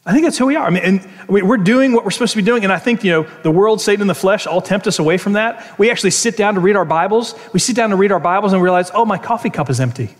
I 0.05 0.13
think 0.13 0.23
that's 0.23 0.37
who 0.37 0.45
we 0.45 0.55
are. 0.55 0.67
I 0.67 0.69
mean, 0.69 0.83
and 0.83 1.09
we're 1.27 1.57
doing 1.57 1.91
what 1.91 2.05
we're 2.05 2.11
supposed 2.11 2.33
to 2.33 2.37
be 2.37 2.43
doing. 2.43 2.63
And 2.63 2.71
I 2.71 2.77
think, 2.77 3.03
you 3.03 3.11
know, 3.11 3.23
the 3.41 3.49
world, 3.49 3.81
Satan, 3.81 4.01
and 4.01 4.09
the 4.09 4.15
flesh 4.15 4.45
all 4.45 4.61
tempt 4.61 4.85
us 4.85 4.99
away 4.99 5.17
from 5.17 5.33
that. 5.33 5.79
We 5.79 5.89
actually 5.89 6.11
sit 6.11 6.37
down 6.37 6.53
to 6.53 6.59
read 6.59 6.75
our 6.75 6.85
Bibles. 6.85 7.33
We 7.53 7.59
sit 7.59 7.75
down 7.75 7.89
to 7.89 7.95
read 7.95 8.11
our 8.11 8.19
Bibles 8.19 8.53
and 8.53 8.61
realize, 8.61 8.91
oh, 8.93 9.03
my 9.03 9.17
coffee 9.17 9.49
cup 9.49 9.69
is 9.69 9.79
empty. 9.79 10.15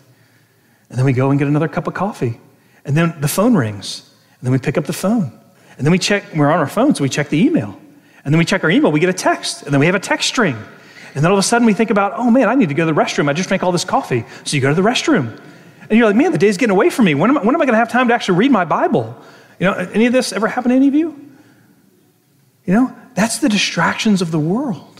And 0.89 0.97
then 0.97 1.05
we 1.05 1.13
go 1.13 1.29
and 1.29 1.37
get 1.37 1.47
another 1.47 1.67
cup 1.67 1.85
of 1.85 1.93
coffee. 1.93 2.39
And 2.83 2.97
then 2.97 3.15
the 3.21 3.27
phone 3.27 3.55
rings. 3.55 4.11
And 4.39 4.47
then 4.47 4.51
we 4.51 4.57
pick 4.57 4.77
up 4.77 4.85
the 4.85 4.93
phone. 4.93 5.39
And 5.77 5.85
then 5.85 5.91
we 5.91 5.99
check, 5.99 6.23
we're 6.35 6.49
on 6.49 6.59
our 6.59 6.67
phones, 6.67 6.97
so 6.97 7.03
we 7.03 7.09
check 7.09 7.29
the 7.29 7.43
email. 7.43 7.79
And 8.23 8.33
then 8.33 8.39
we 8.39 8.45
check 8.45 8.63
our 8.63 8.69
email, 8.69 8.91
we 8.91 8.99
get 8.99 9.09
a 9.09 9.13
text. 9.13 9.63
And 9.63 9.73
then 9.73 9.79
we 9.79 9.85
have 9.85 9.95
a 9.95 9.99
text 9.99 10.27
string. 10.27 10.55
And 11.13 11.23
then 11.23 11.31
all 11.31 11.37
of 11.37 11.43
a 11.43 11.47
sudden 11.47 11.65
we 11.65 11.73
think 11.73 11.91
about, 11.91 12.13
oh 12.15 12.29
man, 12.29 12.49
I 12.49 12.55
need 12.55 12.69
to 12.69 12.75
go 12.75 12.85
to 12.85 12.93
the 12.93 12.99
restroom. 12.99 13.29
I 13.29 13.33
just 13.33 13.47
drank 13.47 13.63
all 13.63 13.71
this 13.71 13.85
coffee. 13.85 14.25
So 14.43 14.55
you 14.55 14.61
go 14.61 14.69
to 14.69 14.75
the 14.75 14.87
restroom. 14.87 15.39
And 15.89 15.97
you're 15.97 16.07
like, 16.07 16.15
man, 16.15 16.31
the 16.31 16.37
day's 16.37 16.57
getting 16.57 16.75
away 16.75 16.89
from 16.89 17.05
me. 17.05 17.13
When 17.13 17.29
am 17.29 17.37
I, 17.37 17.43
when 17.43 17.55
am 17.55 17.61
I 17.61 17.65
going 17.65 17.73
to 17.73 17.79
have 17.79 17.91
time 17.91 18.07
to 18.07 18.13
actually 18.13 18.39
read 18.39 18.51
my 18.51 18.65
Bible? 18.65 19.15
You 19.59 19.67
know, 19.67 19.73
any 19.73 20.07
of 20.07 20.13
this 20.13 20.33
ever 20.33 20.47
happen 20.47 20.69
to 20.69 20.75
any 20.75 20.87
of 20.87 20.95
you? 20.95 21.09
You 22.65 22.73
know, 22.73 22.95
that's 23.13 23.39
the 23.39 23.49
distractions 23.49 24.21
of 24.21 24.31
the 24.31 24.39
world. 24.39 24.94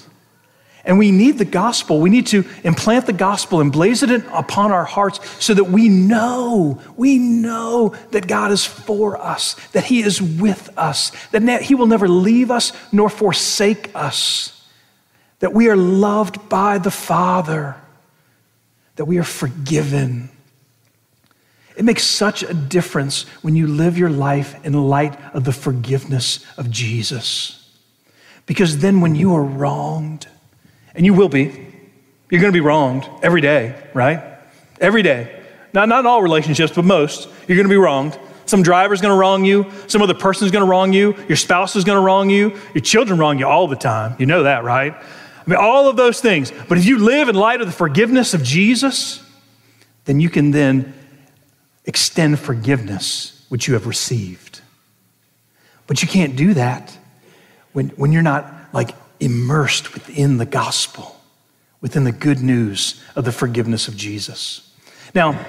And 0.86 1.00
we 1.00 1.10
need 1.10 1.40
the 1.40 1.46
gospel. 1.46 2.00
We 2.00 2.12
need 2.12 2.28
to 2.28 2.46
implant 2.64 3.08
the 3.08 3.14
gospel 3.14 3.60
blaze 3.72 4.04
it 4.04 4.24
upon 4.32 4.72
our 4.72 4.86
hearts 4.86 5.20
so 5.44 5.56
that 5.56 5.64
we 5.64 5.90
know, 5.90 6.80
we 6.96 7.18
know 7.18 7.96
that 8.12 8.28
God 8.28 8.52
is 8.52 8.64
for 8.64 9.20
us, 9.20 9.56
that 9.72 9.86
He 9.86 10.02
is 10.02 10.22
with 10.22 10.70
us, 10.78 11.12
that 11.32 11.62
He 11.64 11.74
will 11.74 11.88
never 11.88 12.08
leave 12.08 12.52
us 12.52 12.72
nor 12.92 13.10
forsake 13.10 13.90
us, 13.96 14.64
that 15.40 15.54
we 15.54 15.70
are 15.70 15.76
loved 15.76 16.48
by 16.50 16.78
the 16.78 16.92
Father, 16.92 17.76
that 18.96 19.06
we 19.06 19.18
are 19.18 19.24
forgiven. 19.24 20.30
It 21.76 21.84
makes 21.84 22.04
such 22.04 22.44
a 22.44 22.54
difference 22.54 23.24
when 23.42 23.56
you 23.56 23.66
live 23.68 23.98
your 23.98 24.10
life 24.10 24.64
in 24.64 24.74
light 24.74 25.20
of 25.34 25.46
the 25.46 25.52
forgiveness 25.52 26.46
of 26.58 26.70
Jesus. 26.70 27.70
Because 28.46 28.78
then 28.78 29.02
when 29.02 29.16
you 29.16 29.34
are 29.34 29.44
wronged, 29.44 30.28
and 30.96 31.06
you 31.06 31.14
will 31.14 31.30
be. 31.30 31.44
You're 32.30 32.42
going 32.42 32.52
to 32.52 32.58
be 32.58 32.62
wronged 32.62 33.08
every 33.22 33.42
day, 33.42 33.76
right? 33.94 34.24
Every 34.80 35.04
day. 35.04 35.44
Not, 35.74 35.90
not 35.90 36.00
in 36.02 36.06
all 36.06 36.22
relationships, 36.22 36.74
but 36.74 36.86
most. 36.86 37.30
You're 37.48 37.56
going 37.56 37.68
to 37.68 37.74
be 37.74 37.78
wronged. 37.78 38.18
Some 38.46 38.64
driver's 38.64 39.02
going 39.02 39.14
to 39.14 39.20
wrong 39.20 39.44
you. 39.44 39.72
Some 39.88 40.02
other 40.02 40.14
person's 40.14 40.52
going 40.52 40.64
to 40.64 40.70
wrong 40.70 40.94
you. 40.94 41.16
Your 41.28 41.36
spouse 41.36 41.76
is 41.76 41.84
going 41.84 41.98
to 41.98 42.02
wrong 42.02 42.30
you. 42.30 42.60
Your 42.74 42.82
children 42.82 43.20
wrong 43.20 43.40
you 43.40 43.48
all 43.48 43.68
the 43.68 43.76
time. 43.76 44.16
You 44.20 44.26
know 44.26 44.44
that, 44.44 44.64
right? 44.64 44.94
I 44.94 45.50
mean, 45.50 45.60
all 45.60 45.88
of 45.88 45.98
those 45.98 46.22
things. 46.22 46.52
But 46.68 46.78
if 46.78 46.86
you 46.86 47.00
live 47.00 47.30
in 47.30 47.36
light 47.36 47.62
of 47.62 47.68
the 47.68 47.74
forgiveness 47.74 48.34
of 48.34 48.44
Jesus, 48.44 49.24
then 50.06 50.20
you 50.20 50.30
can 50.30 50.52
then 50.52 50.94
extend 51.86 52.40
forgiveness 52.40 53.46
which 53.50 53.68
you 53.68 53.74
have 53.74 53.86
received. 53.86 54.62
But 55.88 56.02
you 56.02 56.08
can't 56.08 56.36
do 56.36 56.54
that 56.56 56.98
when, 57.74 57.90
when 57.90 58.12
you're 58.12 58.24
not 58.24 58.52
like 58.74 58.92
immersed 59.20 59.94
within 59.94 60.38
the 60.38 60.46
gospel, 60.46 61.20
within 61.82 62.04
the 62.04 62.12
good 62.12 62.42
news 62.42 63.02
of 63.16 63.26
the 63.26 63.32
forgiveness 63.32 63.88
of 63.88 63.96
Jesus. 63.96 64.72
Now, 65.14 65.40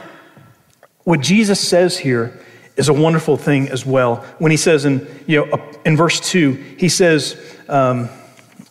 what 1.04 1.20
Jesus 1.20 1.60
says 1.60 1.98
here 1.98 2.38
is 2.76 2.88
a 2.88 2.92
wonderful 2.92 3.36
thing 3.36 3.68
as 3.68 3.86
well. 3.86 4.16
When 4.38 4.50
he 4.50 4.56
says 4.56 4.84
in, 4.84 5.06
you 5.26 5.46
know, 5.46 5.72
in 5.84 5.96
verse 5.96 6.20
2, 6.20 6.52
he 6.78 6.88
says, 6.88 7.40
um, 7.68 8.08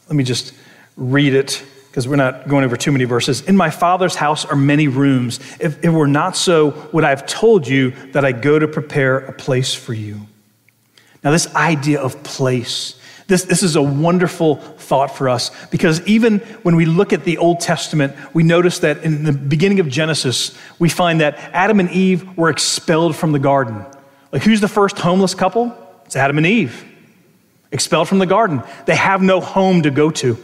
let 0.07 0.15
me 0.15 0.23
just 0.23 0.53
read 0.95 1.33
it 1.33 1.63
because 1.87 2.07
we're 2.07 2.17
not 2.17 2.47
going 2.47 2.65
over 2.65 2.75
too 2.75 2.91
many 2.91 3.05
verses. 3.05 3.41
In 3.41 3.55
my 3.55 3.69
Father's 3.69 4.15
house 4.15 4.43
are 4.43 4.55
many 4.55 4.89
rooms. 4.89 5.39
If 5.59 5.83
it 5.83 5.89
were 5.89 6.07
not 6.07 6.35
so, 6.35 6.89
would 6.91 7.05
I 7.05 7.09
have 7.09 7.25
told 7.25 7.67
you 7.67 7.91
that 8.11 8.25
I 8.25 8.33
go 8.33 8.59
to 8.59 8.67
prepare 8.67 9.19
a 9.19 9.31
place 9.31 9.73
for 9.73 9.93
you? 9.93 10.27
Now, 11.23 11.31
this 11.31 11.53
idea 11.55 12.01
of 12.01 12.21
place, 12.21 12.99
this, 13.27 13.43
this 13.45 13.63
is 13.63 13.75
a 13.75 13.81
wonderful 13.81 14.57
thought 14.57 15.15
for 15.15 15.29
us 15.29 15.49
because 15.67 16.05
even 16.07 16.39
when 16.61 16.75
we 16.75 16.85
look 16.85 17.11
at 17.11 17.23
the 17.23 17.39
Old 17.39 17.59
Testament, 17.59 18.13
we 18.33 18.43
notice 18.43 18.79
that 18.79 19.03
in 19.03 19.23
the 19.23 19.31
beginning 19.31 19.79
of 19.79 19.89
Genesis, 19.89 20.55
we 20.77 20.89
find 20.89 21.21
that 21.21 21.35
Adam 21.51 21.79
and 21.79 21.89
Eve 21.89 22.37
were 22.37 22.49
expelled 22.49 23.15
from 23.15 23.31
the 23.31 23.39
garden. 23.39 23.83
Like, 24.31 24.43
who's 24.43 24.61
the 24.61 24.67
first 24.67 24.99
homeless 24.99 25.33
couple? 25.33 25.75
It's 26.05 26.15
Adam 26.15 26.37
and 26.37 26.45
Eve, 26.45 26.85
expelled 27.71 28.07
from 28.07 28.19
the 28.19 28.27
garden. 28.27 28.61
They 28.85 28.95
have 28.95 29.23
no 29.23 29.41
home 29.41 29.83
to 29.83 29.91
go 29.91 30.11
to. 30.11 30.37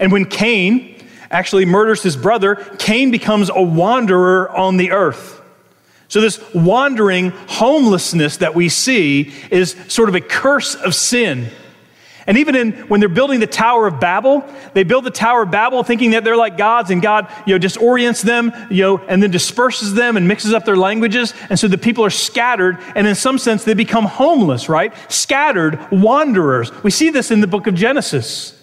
And 0.00 0.10
when 0.10 0.24
Cain 0.24 0.96
actually 1.30 1.64
murders 1.64 2.02
his 2.02 2.16
brother, 2.16 2.56
Cain 2.78 3.12
becomes 3.12 3.50
a 3.50 3.62
wanderer 3.62 4.50
on 4.50 4.78
the 4.78 4.90
earth. 4.90 5.40
So, 6.08 6.20
this 6.20 6.40
wandering 6.54 7.30
homelessness 7.30 8.38
that 8.38 8.54
we 8.54 8.68
see 8.68 9.32
is 9.50 9.76
sort 9.88 10.08
of 10.08 10.14
a 10.14 10.20
curse 10.20 10.74
of 10.74 10.94
sin. 10.94 11.50
And 12.26 12.38
even 12.38 12.54
in, 12.54 12.72
when 12.88 13.00
they're 13.00 13.08
building 13.08 13.40
the 13.40 13.46
Tower 13.46 13.86
of 13.86 14.00
Babel, 14.00 14.44
they 14.72 14.82
build 14.82 15.04
the 15.04 15.10
Tower 15.10 15.42
of 15.42 15.50
Babel 15.50 15.82
thinking 15.82 16.12
that 16.12 16.24
they're 16.24 16.36
like 16.36 16.56
gods 16.56 16.90
and 16.90 17.02
God, 17.02 17.30
you 17.46 17.54
know, 17.54 17.58
disorients 17.58 18.22
them, 18.22 18.52
you 18.70 18.82
know, 18.82 18.98
and 18.98 19.22
then 19.22 19.30
disperses 19.30 19.94
them 19.94 20.16
and 20.16 20.26
mixes 20.26 20.54
up 20.54 20.64
their 20.64 20.76
languages. 20.76 21.34
And 21.50 21.58
so 21.58 21.68
the 21.68 21.76
people 21.76 22.04
are 22.04 22.10
scattered. 22.10 22.78
And 22.94 23.06
in 23.06 23.14
some 23.14 23.38
sense, 23.38 23.64
they 23.64 23.74
become 23.74 24.06
homeless, 24.06 24.68
right? 24.68 24.94
Scattered 25.12 25.78
wanderers. 25.90 26.72
We 26.82 26.90
see 26.90 27.10
this 27.10 27.30
in 27.30 27.40
the 27.40 27.46
book 27.46 27.66
of 27.66 27.74
Genesis. 27.74 28.58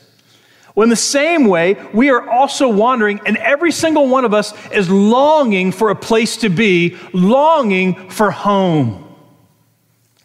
Well, 0.74 0.84
in 0.84 0.90
the 0.90 0.96
same 0.96 1.46
way, 1.46 1.76
we 1.94 2.10
are 2.10 2.30
also 2.30 2.70
wandering, 2.70 3.20
and 3.26 3.36
every 3.38 3.74
single 3.74 4.08
one 4.08 4.24
of 4.24 4.34
us 4.34 4.54
is 4.72 4.90
longing 4.90 5.74
for 5.74 5.90
a 5.90 5.96
place 5.96 6.38
to 6.38 6.50
be, 6.50 6.98
longing 7.14 8.10
for 8.10 8.32
home. 8.32 9.16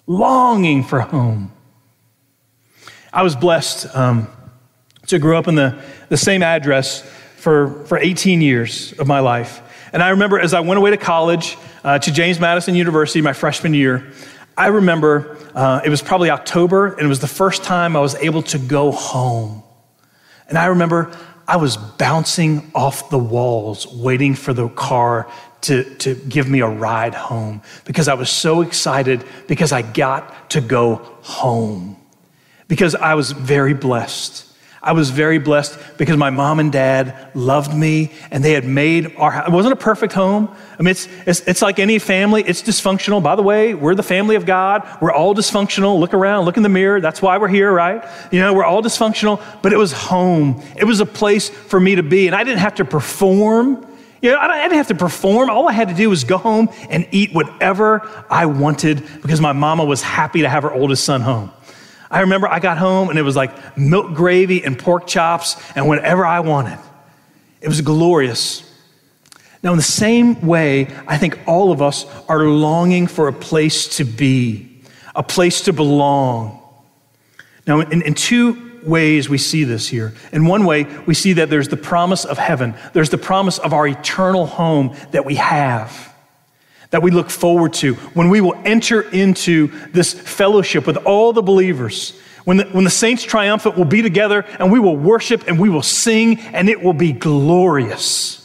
Longing 0.06 0.84
for 0.84 1.00
home. 1.00 1.52
I 3.16 3.22
was 3.22 3.34
blessed 3.34 3.96
um, 3.96 4.28
So 5.06 5.16
I 5.16 5.20
grew 5.20 5.38
up 5.38 5.48
in 5.48 5.54
the, 5.54 5.82
the 6.10 6.18
same 6.18 6.42
address 6.42 7.00
for, 7.38 7.82
for 7.86 7.96
18 7.96 8.42
years 8.42 8.92
of 8.98 9.06
my 9.06 9.20
life. 9.20 9.62
And 9.94 10.02
I 10.02 10.10
remember 10.10 10.38
as 10.38 10.52
I 10.52 10.60
went 10.60 10.76
away 10.76 10.90
to 10.90 10.98
college, 10.98 11.56
uh, 11.82 11.98
to 11.98 12.12
James 12.12 12.38
Madison 12.38 12.74
University, 12.74 13.22
my 13.22 13.32
freshman 13.32 13.72
year, 13.72 14.12
I 14.54 14.66
remember 14.66 15.38
uh, 15.54 15.80
it 15.82 15.88
was 15.88 16.02
probably 16.02 16.28
October, 16.28 16.92
and 16.92 17.06
it 17.06 17.08
was 17.08 17.20
the 17.20 17.26
first 17.26 17.64
time 17.64 17.96
I 17.96 18.00
was 18.00 18.16
able 18.16 18.42
to 18.42 18.58
go 18.58 18.92
home. 18.92 19.62
And 20.50 20.58
I 20.58 20.66
remember 20.66 21.10
I 21.48 21.56
was 21.56 21.78
bouncing 21.78 22.70
off 22.74 23.08
the 23.08 23.18
walls, 23.18 23.86
waiting 23.86 24.34
for 24.34 24.52
the 24.52 24.68
car 24.68 25.26
to, 25.62 25.84
to 26.00 26.14
give 26.14 26.50
me 26.50 26.60
a 26.60 26.68
ride 26.68 27.14
home 27.14 27.62
because 27.86 28.08
I 28.08 28.14
was 28.14 28.28
so 28.28 28.60
excited 28.60 29.24
because 29.48 29.72
I 29.72 29.80
got 29.80 30.50
to 30.50 30.60
go 30.60 30.96
home. 31.22 31.96
Because 32.68 32.94
I 32.94 33.14
was 33.14 33.32
very 33.32 33.74
blessed. 33.74 34.46
I 34.86 34.92
was 34.92 35.10
very 35.10 35.38
blessed 35.38 35.76
because 35.98 36.16
my 36.16 36.30
mom 36.30 36.60
and 36.60 36.70
dad 36.70 37.32
loved 37.34 37.74
me 37.74 38.12
and 38.30 38.44
they 38.44 38.52
had 38.52 38.64
made 38.64 39.16
our 39.16 39.32
house. 39.32 39.48
It 39.48 39.50
wasn't 39.50 39.72
a 39.72 39.76
perfect 39.76 40.12
home. 40.12 40.48
I 40.78 40.82
mean, 40.82 40.92
it's, 40.92 41.08
it's, 41.26 41.40
it's, 41.40 41.60
like 41.60 41.80
any 41.80 41.98
family, 41.98 42.44
it's 42.44 42.62
dysfunctional. 42.62 43.20
By 43.20 43.34
the 43.34 43.42
way, 43.42 43.74
we're 43.74 43.96
the 43.96 44.04
family 44.04 44.36
of 44.36 44.46
God. 44.46 44.86
We're 45.00 45.12
all 45.12 45.34
dysfunctional. 45.34 45.98
Look 45.98 46.14
around, 46.14 46.44
look 46.44 46.56
in 46.56 46.62
the 46.62 46.68
mirror. 46.68 47.00
That's 47.00 47.20
why 47.20 47.36
we're 47.38 47.48
here, 47.48 47.72
right? 47.72 48.08
You 48.30 48.38
know, 48.38 48.54
we're 48.54 48.64
all 48.64 48.80
dysfunctional, 48.80 49.42
but 49.60 49.72
it 49.72 49.76
was 49.76 49.92
home. 49.92 50.62
It 50.76 50.84
was 50.84 51.00
a 51.00 51.06
place 51.06 51.48
for 51.48 51.80
me 51.80 51.96
to 51.96 52.04
be. 52.04 52.28
And 52.28 52.36
I 52.36 52.44
didn't 52.44 52.60
have 52.60 52.76
to 52.76 52.84
perform. 52.84 53.84
You 54.22 54.30
know, 54.30 54.38
I 54.38 54.62
didn't 54.62 54.76
have 54.78 54.88
to 54.88 54.94
perform. 54.94 55.50
All 55.50 55.68
I 55.68 55.72
had 55.72 55.88
to 55.88 55.94
do 55.94 56.10
was 56.10 56.22
go 56.22 56.38
home 56.38 56.68
and 56.90 57.08
eat 57.10 57.34
whatever 57.34 58.08
I 58.30 58.46
wanted 58.46 59.02
because 59.20 59.40
my 59.40 59.52
mama 59.52 59.84
was 59.84 60.00
happy 60.00 60.42
to 60.42 60.48
have 60.48 60.62
her 60.62 60.72
oldest 60.72 61.02
son 61.02 61.22
home. 61.22 61.50
I 62.10 62.20
remember 62.20 62.48
I 62.48 62.60
got 62.60 62.78
home 62.78 63.10
and 63.10 63.18
it 63.18 63.22
was 63.22 63.36
like 63.36 63.76
milk 63.76 64.14
gravy 64.14 64.64
and 64.64 64.78
pork 64.78 65.06
chops 65.06 65.56
and 65.74 65.86
whatever 65.88 66.24
I 66.24 66.40
wanted. 66.40 66.78
It 67.60 67.68
was 67.68 67.80
glorious. 67.80 68.62
Now, 69.62 69.72
in 69.72 69.76
the 69.78 69.82
same 69.82 70.46
way, 70.46 70.88
I 71.08 71.18
think 71.18 71.40
all 71.46 71.72
of 71.72 71.82
us 71.82 72.06
are 72.28 72.44
longing 72.44 73.06
for 73.06 73.28
a 73.28 73.32
place 73.32 73.96
to 73.96 74.04
be, 74.04 74.80
a 75.14 75.22
place 75.22 75.62
to 75.62 75.72
belong. 75.72 76.62
Now, 77.66 77.80
in, 77.80 78.02
in 78.02 78.14
two 78.14 78.80
ways 78.84 79.28
we 79.28 79.38
see 79.38 79.64
this 79.64 79.88
here. 79.88 80.14
In 80.32 80.46
one 80.46 80.64
way, 80.64 80.84
we 81.06 81.14
see 81.14 81.32
that 81.34 81.50
there's 81.50 81.68
the 81.68 81.76
promise 81.76 82.24
of 82.24 82.38
heaven, 82.38 82.74
there's 82.92 83.10
the 83.10 83.18
promise 83.18 83.58
of 83.58 83.72
our 83.72 83.88
eternal 83.88 84.46
home 84.46 84.94
that 85.10 85.24
we 85.24 85.34
have 85.36 86.14
that 86.90 87.02
we 87.02 87.10
look 87.10 87.30
forward 87.30 87.72
to 87.74 87.94
when 88.14 88.28
we 88.28 88.40
will 88.40 88.60
enter 88.64 89.02
into 89.02 89.68
this 89.92 90.12
fellowship 90.12 90.86
with 90.86 90.96
all 90.98 91.32
the 91.32 91.42
believers. 91.42 92.18
When 92.44 92.58
the, 92.58 92.64
when 92.66 92.84
the 92.84 92.90
saints 92.90 93.24
triumphant 93.24 93.76
will 93.76 93.84
be 93.84 94.02
together 94.02 94.44
and 94.60 94.70
we 94.70 94.78
will 94.78 94.96
worship 94.96 95.48
and 95.48 95.58
we 95.58 95.68
will 95.68 95.82
sing 95.82 96.38
and 96.38 96.68
it 96.68 96.80
will 96.80 96.92
be 96.92 97.12
glorious. 97.12 98.36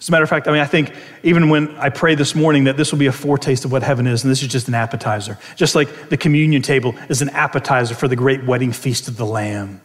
As 0.00 0.08
a 0.08 0.12
matter 0.12 0.22
of 0.22 0.30
fact, 0.30 0.46
I 0.46 0.52
mean, 0.52 0.60
I 0.60 0.66
think 0.66 0.92
even 1.24 1.48
when 1.48 1.74
I 1.76 1.88
pray 1.88 2.14
this 2.14 2.34
morning 2.34 2.64
that 2.64 2.76
this 2.76 2.92
will 2.92 2.98
be 2.98 3.06
a 3.06 3.12
foretaste 3.12 3.64
of 3.64 3.72
what 3.72 3.82
heaven 3.82 4.06
is, 4.06 4.22
and 4.22 4.30
this 4.30 4.40
is 4.40 4.48
just 4.48 4.68
an 4.68 4.74
appetizer. 4.74 5.36
Just 5.56 5.74
like 5.74 6.10
the 6.10 6.16
communion 6.16 6.62
table 6.62 6.94
is 7.08 7.22
an 7.22 7.30
appetizer 7.30 7.94
for 7.94 8.06
the 8.06 8.14
great 8.14 8.44
wedding 8.44 8.70
feast 8.70 9.08
of 9.08 9.16
the 9.16 9.26
Lamb, 9.26 9.80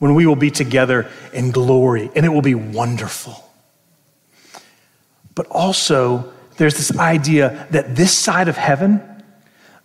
when 0.00 0.14
we 0.14 0.26
will 0.26 0.36
be 0.36 0.50
together 0.50 1.08
in 1.32 1.50
glory 1.50 2.10
and 2.14 2.26
it 2.26 2.28
will 2.28 2.42
be 2.42 2.54
wonderful. 2.54 3.50
But 5.34 5.46
also, 5.46 6.33
there's 6.56 6.76
this 6.76 6.96
idea 6.98 7.66
that 7.70 7.96
this 7.96 8.16
side 8.16 8.48
of 8.48 8.56
heaven, 8.56 9.00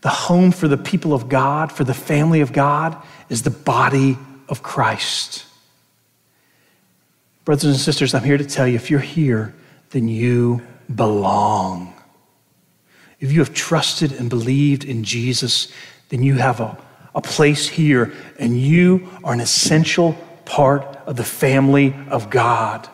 the 0.01 0.09
home 0.09 0.51
for 0.51 0.67
the 0.67 0.77
people 0.77 1.13
of 1.13 1.29
God, 1.29 1.71
for 1.71 1.83
the 1.83 1.93
family 1.93 2.41
of 2.41 2.53
God, 2.53 2.97
is 3.29 3.43
the 3.43 3.49
body 3.49 4.17
of 4.47 4.63
Christ. 4.63 5.45
Brothers 7.45 7.65
and 7.65 7.75
sisters, 7.75 8.13
I'm 8.13 8.23
here 8.23 8.37
to 8.37 8.45
tell 8.45 8.67
you 8.67 8.75
if 8.75 8.91
you're 8.91 8.99
here, 8.99 9.55
then 9.89 10.07
you 10.07 10.61
belong. 10.93 11.93
If 13.19 13.31
you 13.31 13.39
have 13.39 13.53
trusted 13.53 14.11
and 14.13 14.29
believed 14.29 14.83
in 14.83 15.03
Jesus, 15.03 15.71
then 16.09 16.23
you 16.23 16.35
have 16.35 16.59
a, 16.59 16.77
a 17.15 17.21
place 17.21 17.67
here, 17.67 18.13
and 18.37 18.59
you 18.59 19.09
are 19.23 19.33
an 19.33 19.39
essential 19.39 20.13
part 20.45 20.83
of 21.05 21.15
the 21.15 21.23
family 21.23 21.95
of 22.09 22.29
God. 22.29 22.87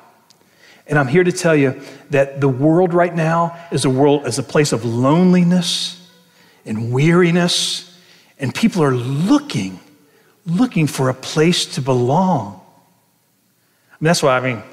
And 0.88 1.00
I'm 1.00 1.08
here 1.08 1.24
to 1.24 1.32
tell 1.32 1.56
you 1.56 1.82
that 2.12 2.42
the 2.42 2.48
world 2.48 2.94
right 2.94 3.14
now 3.14 3.58
is 3.72 3.86
a 3.86 3.90
world 3.90 4.28
is 4.28 4.38
a 4.38 4.44
place 4.44 4.72
of 4.72 4.86
loneliness 4.86 6.02
and 6.66 6.92
weariness, 6.92 7.98
and 8.40 8.54
people 8.54 8.84
are 8.84 8.94
looking, 8.94 9.80
looking 10.46 10.88
for 10.88 11.10
a 11.10 11.14
place 11.14 11.66
to 11.76 11.82
belong. 11.82 12.62
I 13.92 13.96
mean, 14.00 14.08
that's 14.08 14.22
why 14.22 14.38
I 14.38 14.42
mean, 14.42 14.64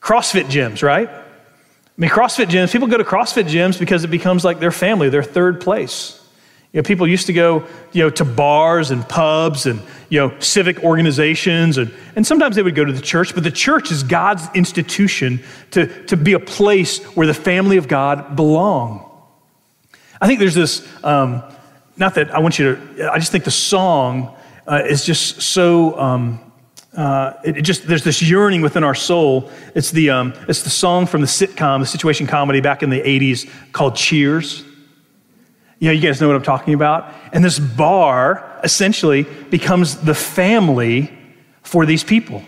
CrossFit 0.00 0.44
gyms, 0.44 0.82
right? 0.82 1.08
I 1.08 1.22
mean, 1.96 2.10
CrossFit 2.10 2.46
gyms, 2.46 2.72
people 2.72 2.88
go 2.88 2.98
to 2.98 3.04
CrossFit 3.04 3.44
gyms 3.44 3.78
because 3.78 4.04
it 4.04 4.08
becomes 4.08 4.44
like 4.44 4.60
their 4.60 4.70
family, 4.70 5.08
their 5.08 5.22
third 5.22 5.60
place. 5.60 6.22
You 6.76 6.82
know, 6.82 6.86
people 6.86 7.08
used 7.08 7.24
to 7.28 7.32
go, 7.32 7.66
you 7.92 8.02
know, 8.02 8.10
to 8.10 8.24
bars 8.26 8.90
and 8.90 9.08
pubs 9.08 9.64
and, 9.64 9.80
you 10.10 10.20
know, 10.20 10.38
civic 10.40 10.84
organizations, 10.84 11.78
and, 11.78 11.90
and 12.16 12.26
sometimes 12.26 12.54
they 12.54 12.60
would 12.60 12.74
go 12.74 12.84
to 12.84 12.92
the 12.92 13.00
church, 13.00 13.34
but 13.34 13.44
the 13.44 13.50
church 13.50 13.90
is 13.90 14.02
God's 14.02 14.46
institution 14.54 15.42
to, 15.70 16.04
to 16.04 16.18
be 16.18 16.34
a 16.34 16.38
place 16.38 17.02
where 17.16 17.26
the 17.26 17.32
family 17.32 17.78
of 17.78 17.88
God 17.88 18.36
belong. 18.36 19.10
I 20.20 20.26
think 20.26 20.38
there's 20.38 20.54
this, 20.54 20.86
um, 21.02 21.42
not 21.96 22.14
that 22.16 22.34
I 22.34 22.40
want 22.40 22.58
you 22.58 22.76
to, 22.76 23.10
I 23.10 23.20
just 23.20 23.32
think 23.32 23.44
the 23.44 23.50
song 23.50 24.36
uh, 24.66 24.82
is 24.86 25.02
just 25.02 25.40
so, 25.40 25.98
um, 25.98 26.52
uh, 26.94 27.32
it, 27.42 27.62
just 27.62 27.86
there's 27.86 28.04
this 28.04 28.20
yearning 28.20 28.60
within 28.60 28.84
our 28.84 28.94
soul. 28.94 29.50
It's 29.74 29.92
the 29.92 30.10
um, 30.10 30.34
it's 30.46 30.62
the 30.62 30.70
song 30.70 31.06
from 31.06 31.22
the 31.22 31.26
sitcom, 31.26 31.80
the 31.80 31.86
situation 31.86 32.26
comedy 32.26 32.60
back 32.60 32.82
in 32.82 32.88
the 32.88 33.00
'80s 33.00 33.50
called 33.72 33.96
Cheers. 33.96 34.65
You 35.78 35.88
know, 35.88 35.92
you 35.92 36.00
guys 36.00 36.20
know 36.20 36.28
what 36.28 36.36
I'm 36.36 36.42
talking 36.42 36.74
about. 36.74 37.12
And 37.32 37.44
this 37.44 37.58
bar 37.58 38.60
essentially 38.64 39.24
becomes 39.50 39.96
the 39.96 40.14
family 40.14 41.12
for 41.62 41.84
these 41.84 42.02
people. 42.02 42.42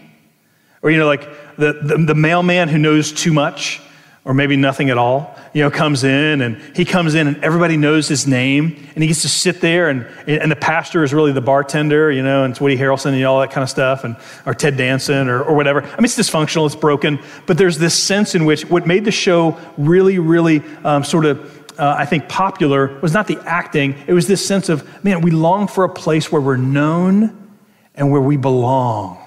Or, 0.80 0.90
you 0.90 0.98
know, 0.98 1.06
like 1.06 1.28
the, 1.56 1.72
the, 1.82 1.98
the, 1.98 2.14
mailman 2.14 2.68
who 2.68 2.78
knows 2.78 3.12
too 3.12 3.32
much 3.32 3.80
or 4.24 4.32
maybe 4.32 4.56
nothing 4.56 4.90
at 4.90 4.98
all, 4.98 5.36
you 5.52 5.62
know, 5.62 5.70
comes 5.70 6.04
in 6.04 6.40
and 6.40 6.60
he 6.76 6.84
comes 6.84 7.14
in 7.14 7.26
and 7.26 7.42
everybody 7.42 7.76
knows 7.76 8.06
his 8.06 8.26
name 8.26 8.76
and 8.94 9.02
he 9.02 9.08
gets 9.08 9.22
to 9.22 9.28
sit 9.28 9.60
there 9.60 9.88
and, 9.88 10.06
and 10.28 10.52
the 10.52 10.56
pastor 10.56 11.02
is 11.02 11.12
really 11.12 11.32
the 11.32 11.40
bartender, 11.40 12.12
you 12.12 12.22
know, 12.22 12.44
and 12.44 12.52
it's 12.52 12.60
Woody 12.60 12.76
Harrelson 12.76 13.12
and 13.12 13.24
all 13.24 13.40
that 13.40 13.50
kind 13.50 13.62
of 13.62 13.70
stuff 13.70 14.04
and, 14.04 14.16
or 14.46 14.54
Ted 14.54 14.76
Danson 14.76 15.28
or, 15.28 15.42
or 15.42 15.56
whatever. 15.56 15.82
I 15.82 15.96
mean, 15.96 16.04
it's 16.04 16.16
dysfunctional, 16.16 16.64
it's 16.66 16.76
broken, 16.76 17.18
but 17.46 17.58
there's 17.58 17.78
this 17.78 18.00
sense 18.00 18.34
in 18.36 18.44
which 18.44 18.68
what 18.70 18.86
made 18.86 19.04
the 19.04 19.10
show 19.10 19.58
really, 19.76 20.18
really 20.18 20.62
um, 20.84 21.02
sort 21.02 21.24
of 21.24 21.57
uh, 21.78 21.94
I 21.96 22.04
think, 22.04 22.28
popular 22.28 22.98
was 23.00 23.12
not 23.12 23.26
the 23.26 23.38
acting, 23.46 23.94
it 24.06 24.12
was 24.12 24.26
this 24.26 24.46
sense 24.46 24.68
of, 24.68 25.04
man, 25.04 25.20
we 25.20 25.30
long 25.30 25.68
for 25.68 25.84
a 25.84 25.88
place 25.88 26.30
where 26.30 26.42
we're 26.42 26.56
known 26.56 27.56
and 27.94 28.10
where 28.10 28.20
we 28.20 28.36
belong. 28.36 29.18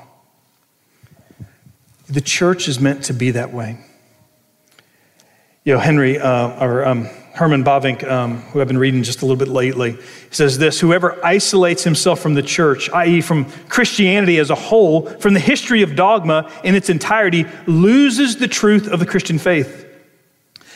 The 2.10 2.22
church 2.22 2.68
is 2.68 2.80
meant 2.80 3.06
to 3.06 3.14
be 3.14 3.32
that 3.32 3.54
way. 3.54 3.78
You 5.64 5.74
know, 5.74 5.80
Henry, 5.80 6.20
uh, 6.20 6.66
or 6.66 6.86
um, 6.86 7.06
Herman 7.34 7.64
Bavinck, 7.64 8.04
um, 8.10 8.40
who 8.42 8.60
I've 8.60 8.68
been 8.68 8.78
reading 8.78 9.04
just 9.04 9.22
a 9.22 9.26
little 9.26 9.38
bit 9.38 9.48
lately, 9.48 9.98
says 10.32 10.58
this 10.58 10.80
Whoever 10.80 11.24
isolates 11.26 11.84
himself 11.84 12.20
from 12.20 12.34
the 12.34 12.42
church, 12.42 12.90
i.e., 12.90 13.22
from 13.22 13.46
Christianity 13.70 14.38
as 14.40 14.50
a 14.50 14.56
whole, 14.56 15.06
from 15.06 15.34
the 15.34 15.40
history 15.40 15.84
of 15.84 15.96
dogma 15.96 16.52
in 16.64 16.76
its 16.76 16.90
entirety, 16.90 17.46
loses 17.68 18.38
the 18.38 18.48
truth 18.48 18.88
of 18.88 19.00
the 19.00 19.06
Christian 19.06 19.38
faith. 19.38 19.91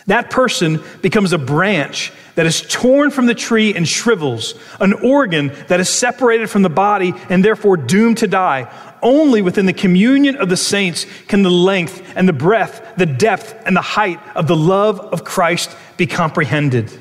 That 0.08 0.30
person 0.30 0.84
becomes 1.02 1.34
a 1.34 1.38
branch 1.38 2.12
that 2.36 2.46
is 2.46 2.62
torn 2.62 3.10
from 3.10 3.26
the 3.26 3.34
tree 3.34 3.74
and 3.74 3.88
shrivels, 3.88 4.54
an 4.80 4.94
organ 4.94 5.52
that 5.68 5.80
is 5.80 5.89
separated 5.89 6.50
from 6.50 6.62
the 6.62 6.70
body 6.70 7.13
and 7.30 7.44
therefore 7.44 7.76
doomed 7.76 8.20
to 8.20 8.28
die. 8.28 8.72
Only 9.02 9.41
within 9.41 9.65
the 9.65 9.74
communion 9.74 10.36
of 10.36 10.50
the 10.50 10.58
saints 10.58 11.06
can 11.28 11.41
the 11.41 11.50
length 11.50 12.13
and 12.15 12.30
the 12.30 12.34
breadth, 12.34 12.98
the 12.98 13.06
depth 13.06 13.56
and 13.65 13.76
the 13.76 13.82
height 13.82 14.20
of 14.36 14.48
the 14.48 14.56
love 14.56 15.00
of 15.00 15.24
Christ 15.24 15.76
be 15.98 16.06
comprehended. 16.06 16.91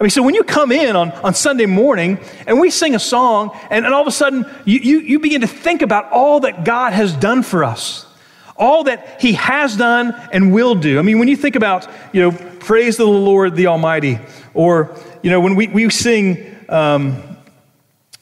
I 0.00 0.02
mean, 0.02 0.10
so 0.10 0.22
when 0.22 0.34
you 0.34 0.42
come 0.42 0.72
in 0.72 0.96
on, 0.96 1.12
on 1.12 1.34
Sunday 1.34 1.66
morning 1.66 2.18
and 2.48 2.58
we 2.58 2.70
sing 2.70 2.96
a 2.96 2.98
song, 2.98 3.56
and, 3.70 3.84
and 3.84 3.94
all 3.94 4.02
of 4.02 4.08
a 4.08 4.12
sudden 4.12 4.44
you, 4.64 4.80
you, 4.80 4.98
you 5.00 5.20
begin 5.20 5.42
to 5.42 5.46
think 5.46 5.82
about 5.82 6.10
all 6.10 6.40
that 6.40 6.64
God 6.64 6.92
has 6.92 7.14
done 7.14 7.44
for 7.44 7.62
us 7.62 8.06
all 8.56 8.84
that 8.84 9.20
he 9.20 9.32
has 9.34 9.76
done 9.76 10.14
and 10.32 10.52
will 10.52 10.74
do. 10.74 10.98
I 10.98 11.02
mean, 11.02 11.18
when 11.18 11.28
you 11.28 11.36
think 11.36 11.56
about, 11.56 11.88
you 12.12 12.22
know, 12.22 12.32
praise 12.60 12.96
the 12.96 13.04
Lord 13.06 13.56
the 13.56 13.66
Almighty, 13.66 14.18
or, 14.52 14.96
you 15.22 15.30
know, 15.30 15.40
when 15.40 15.54
we, 15.56 15.68
we 15.68 15.90
sing, 15.90 16.56
um, 16.68 17.22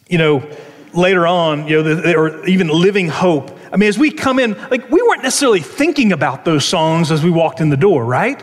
you 0.09 0.19
know, 0.19 0.49
later 0.95 1.27
on, 1.27 1.67
you 1.69 1.83
know, 1.83 1.95
the, 1.95 2.17
or 2.17 2.45
even 2.47 2.69
living 2.69 3.09
hope. 3.09 3.59
I 3.73 3.77
mean, 3.77 3.89
as 3.89 3.99
we 3.99 4.11
come 4.11 4.39
in, 4.39 4.53
like, 4.71 4.91
we 4.91 5.01
weren't 5.01 5.23
necessarily 5.23 5.61
thinking 5.61 6.13
about 6.13 6.45
those 6.45 6.65
songs 6.65 7.11
as 7.11 7.23
we 7.25 7.31
walked 7.31 7.61
in 7.61 7.71
the 7.71 7.77
door, 7.77 8.05
right? 8.05 8.43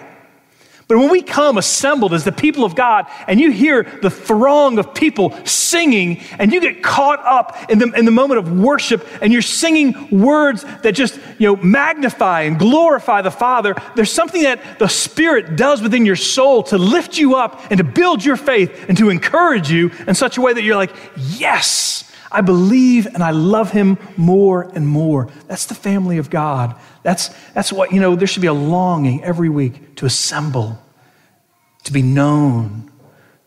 But 0.89 0.97
when 0.97 1.11
we 1.11 1.21
come 1.21 1.59
assembled 1.59 2.15
as 2.15 2.23
the 2.23 2.31
people 2.31 2.65
of 2.65 2.73
God 2.73 3.05
and 3.27 3.39
you 3.39 3.51
hear 3.51 3.83
the 4.01 4.09
throng 4.09 4.79
of 4.79 4.95
people 4.95 5.37
singing 5.45 6.19
and 6.39 6.51
you 6.51 6.59
get 6.59 6.81
caught 6.81 7.23
up 7.23 7.69
in 7.69 7.77
the, 7.77 7.91
in 7.91 8.05
the 8.05 8.11
moment 8.11 8.39
of 8.39 8.59
worship 8.59 9.07
and 9.21 9.31
you're 9.31 9.43
singing 9.43 10.09
words 10.09 10.63
that 10.81 10.93
just, 10.93 11.19
you 11.37 11.45
know, 11.45 11.57
magnify 11.57 12.41
and 12.41 12.57
glorify 12.57 13.21
the 13.21 13.29
Father, 13.29 13.75
there's 13.95 14.11
something 14.11 14.41
that 14.41 14.79
the 14.79 14.87
Spirit 14.87 15.55
does 15.55 15.79
within 15.79 16.07
your 16.07 16.15
soul 16.15 16.63
to 16.63 16.79
lift 16.79 17.19
you 17.19 17.35
up 17.35 17.61
and 17.69 17.77
to 17.77 17.83
build 17.83 18.25
your 18.25 18.35
faith 18.35 18.89
and 18.89 18.97
to 18.97 19.09
encourage 19.09 19.69
you 19.69 19.91
in 20.07 20.15
such 20.15 20.39
a 20.39 20.41
way 20.41 20.53
that 20.53 20.63
you're 20.63 20.75
like, 20.75 20.95
yes, 21.15 22.11
I 22.31 22.41
believe 22.41 23.05
and 23.05 23.21
I 23.21 23.29
love 23.29 23.69
him 23.69 23.99
more 24.17 24.63
and 24.73 24.87
more. 24.87 25.29
That's 25.47 25.67
the 25.67 25.75
family 25.75 26.17
of 26.17 26.31
God. 26.31 26.75
That's, 27.03 27.29
that's 27.53 27.71
what, 27.71 27.91
you 27.91 27.99
know, 27.99 28.15
there 28.15 28.27
should 28.27 28.41
be 28.41 28.47
a 28.47 28.53
longing 28.53 29.23
every 29.23 29.49
week 29.49 29.95
to 29.97 30.05
assemble, 30.05 30.81
to 31.83 31.93
be 31.93 32.01
known, 32.01 32.91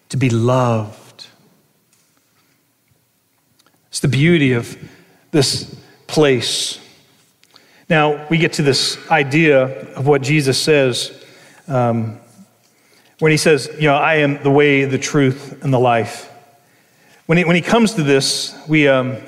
to 0.08 0.16
be 0.16 0.30
loved. 0.30 1.26
It's 3.88 4.00
the 4.00 4.08
beauty 4.08 4.52
of 4.52 4.76
this 5.32 5.74
place. 6.06 6.78
Now, 7.88 8.26
we 8.28 8.38
get 8.38 8.54
to 8.54 8.62
this 8.62 8.98
idea 9.10 9.64
of 9.94 10.06
what 10.06 10.22
Jesus 10.22 10.60
says 10.60 11.22
um, 11.68 12.18
when 13.18 13.30
he 13.30 13.36
says, 13.36 13.70
You 13.74 13.88
know, 13.88 13.96
I 13.96 14.16
am 14.16 14.42
the 14.42 14.50
way, 14.50 14.86
the 14.86 14.98
truth, 14.98 15.62
and 15.62 15.72
the 15.72 15.78
life. 15.78 16.32
When 17.26 17.38
he, 17.38 17.44
when 17.44 17.56
he 17.56 17.62
comes 17.62 17.94
to 17.94 18.02
this, 18.02 18.58
we, 18.66 18.88
um, 18.88 19.18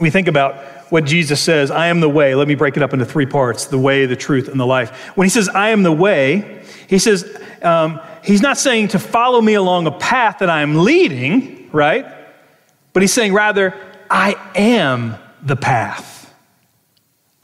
we 0.00 0.10
think 0.10 0.28
about 0.28 0.62
what 0.90 1.04
Jesus 1.04 1.40
says, 1.40 1.70
I 1.70 1.88
am 1.88 2.00
the 2.00 2.08
way. 2.08 2.34
Let 2.34 2.48
me 2.48 2.54
break 2.54 2.76
it 2.76 2.82
up 2.82 2.92
into 2.92 3.04
three 3.04 3.26
parts 3.26 3.66
the 3.66 3.78
way, 3.78 4.06
the 4.06 4.16
truth, 4.16 4.48
and 4.48 4.58
the 4.58 4.66
life. 4.66 5.16
When 5.16 5.24
he 5.24 5.30
says, 5.30 5.48
I 5.48 5.70
am 5.70 5.82
the 5.82 5.92
way, 5.92 6.62
he 6.88 6.98
says, 6.98 7.40
um, 7.62 8.00
he's 8.22 8.42
not 8.42 8.58
saying 8.58 8.88
to 8.88 8.98
follow 8.98 9.40
me 9.40 9.54
along 9.54 9.86
a 9.86 9.92
path 9.92 10.38
that 10.38 10.50
I'm 10.50 10.84
leading, 10.84 11.68
right? 11.72 12.06
But 12.92 13.02
he's 13.02 13.12
saying, 13.12 13.32
rather, 13.34 13.74
I 14.10 14.34
am 14.54 15.16
the 15.42 15.56
path. 15.56 16.34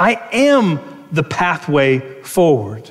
I 0.01 0.15
am 0.33 0.81
the 1.13 1.23
pathway 1.23 2.23
forward. 2.23 2.91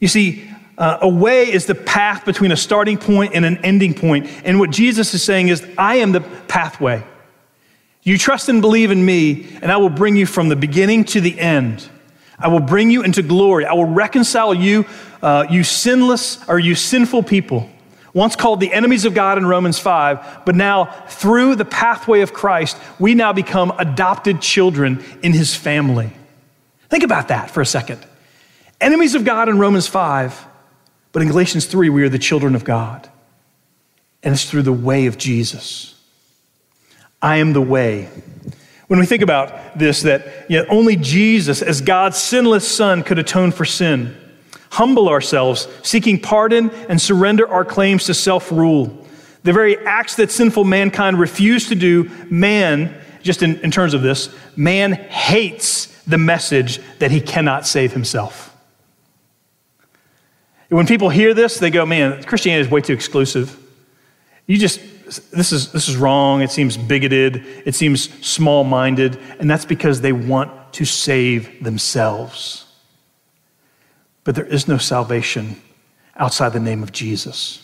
You 0.00 0.08
see, 0.08 0.48
uh, 0.78 0.98
a 1.02 1.08
way 1.08 1.52
is 1.52 1.66
the 1.66 1.74
path 1.74 2.24
between 2.24 2.52
a 2.52 2.56
starting 2.56 2.98
point 2.98 3.34
and 3.34 3.44
an 3.44 3.58
ending 3.58 3.94
point. 3.94 4.28
And 4.44 4.58
what 4.58 4.70
Jesus 4.70 5.14
is 5.14 5.22
saying 5.22 5.48
is, 5.48 5.66
I 5.78 5.96
am 5.96 6.12
the 6.12 6.20
pathway. 6.20 7.04
You 8.04 8.18
trust 8.18 8.50
and 8.50 8.60
believe 8.60 8.90
in 8.90 9.04
me, 9.04 9.46
and 9.62 9.72
I 9.72 9.78
will 9.78 9.88
bring 9.88 10.14
you 10.14 10.26
from 10.26 10.50
the 10.50 10.56
beginning 10.56 11.04
to 11.06 11.20
the 11.20 11.38
end. 11.38 11.88
I 12.38 12.48
will 12.48 12.60
bring 12.60 12.90
you 12.90 13.02
into 13.02 13.22
glory. 13.22 13.64
I 13.64 13.72
will 13.72 13.86
reconcile 13.86 14.52
you, 14.52 14.84
uh, 15.22 15.46
you 15.50 15.64
sinless 15.64 16.46
or 16.46 16.58
you 16.58 16.74
sinful 16.74 17.22
people, 17.22 17.70
once 18.12 18.36
called 18.36 18.60
the 18.60 18.72
enemies 18.72 19.06
of 19.06 19.14
God 19.14 19.38
in 19.38 19.46
Romans 19.46 19.78
5, 19.78 20.42
but 20.44 20.54
now 20.54 20.84
through 21.08 21.56
the 21.56 21.64
pathway 21.64 22.20
of 22.20 22.32
Christ, 22.32 22.76
we 22.98 23.14
now 23.14 23.32
become 23.32 23.72
adopted 23.78 24.40
children 24.40 25.02
in 25.22 25.32
his 25.32 25.54
family. 25.56 26.12
Think 26.90 27.04
about 27.04 27.28
that 27.28 27.50
for 27.50 27.60
a 27.60 27.66
second. 27.66 28.04
Enemies 28.80 29.14
of 29.14 29.24
God 29.24 29.48
in 29.48 29.58
Romans 29.58 29.88
5, 29.88 30.46
but 31.12 31.22
in 31.22 31.28
Galatians 31.28 31.66
3, 31.66 31.88
we 31.88 32.02
are 32.02 32.08
the 32.10 32.18
children 32.18 32.54
of 32.54 32.64
God. 32.64 33.08
And 34.22 34.34
it's 34.34 34.44
through 34.44 34.62
the 34.62 34.72
way 34.72 35.06
of 35.06 35.16
Jesus. 35.16 35.93
I 37.24 37.38
am 37.38 37.54
the 37.54 37.62
way. 37.62 38.10
When 38.86 39.00
we 39.00 39.06
think 39.06 39.22
about 39.22 39.78
this, 39.78 40.02
that 40.02 40.50
you 40.50 40.58
know, 40.58 40.66
only 40.68 40.94
Jesus, 40.94 41.62
as 41.62 41.80
God's 41.80 42.18
sinless 42.18 42.68
Son, 42.68 43.02
could 43.02 43.18
atone 43.18 43.50
for 43.50 43.64
sin, 43.64 44.14
humble 44.68 45.08
ourselves, 45.08 45.66
seeking 45.82 46.20
pardon 46.20 46.68
and 46.86 47.00
surrender 47.00 47.48
our 47.48 47.64
claims 47.64 48.04
to 48.04 48.14
self 48.14 48.52
rule. 48.52 49.06
The 49.42 49.54
very 49.54 49.78
acts 49.86 50.16
that 50.16 50.30
sinful 50.30 50.64
mankind 50.64 51.18
refused 51.18 51.70
to 51.70 51.74
do, 51.74 52.10
man, 52.28 52.94
just 53.22 53.42
in, 53.42 53.58
in 53.60 53.70
terms 53.70 53.94
of 53.94 54.02
this, 54.02 54.28
man 54.54 54.92
hates 54.92 55.86
the 56.02 56.18
message 56.18 56.78
that 56.98 57.10
he 57.10 57.22
cannot 57.22 57.66
save 57.66 57.94
himself. 57.94 58.54
When 60.68 60.86
people 60.86 61.08
hear 61.08 61.32
this, 61.32 61.58
they 61.58 61.70
go, 61.70 61.86
man, 61.86 62.22
Christianity 62.24 62.66
is 62.66 62.70
way 62.70 62.82
too 62.82 62.92
exclusive. 62.92 63.58
You 64.46 64.58
just 64.58 64.78
this 65.04 65.52
is, 65.52 65.72
this 65.72 65.88
is 65.88 65.96
wrong. 65.96 66.42
It 66.42 66.50
seems 66.50 66.76
bigoted. 66.76 67.44
It 67.64 67.74
seems 67.74 68.10
small 68.26 68.64
minded. 68.64 69.18
And 69.38 69.50
that's 69.50 69.64
because 69.64 70.00
they 70.00 70.12
want 70.12 70.72
to 70.74 70.84
save 70.84 71.62
themselves. 71.62 72.66
But 74.24 74.34
there 74.34 74.46
is 74.46 74.66
no 74.66 74.78
salvation 74.78 75.60
outside 76.16 76.52
the 76.52 76.60
name 76.60 76.82
of 76.82 76.92
Jesus. 76.92 77.60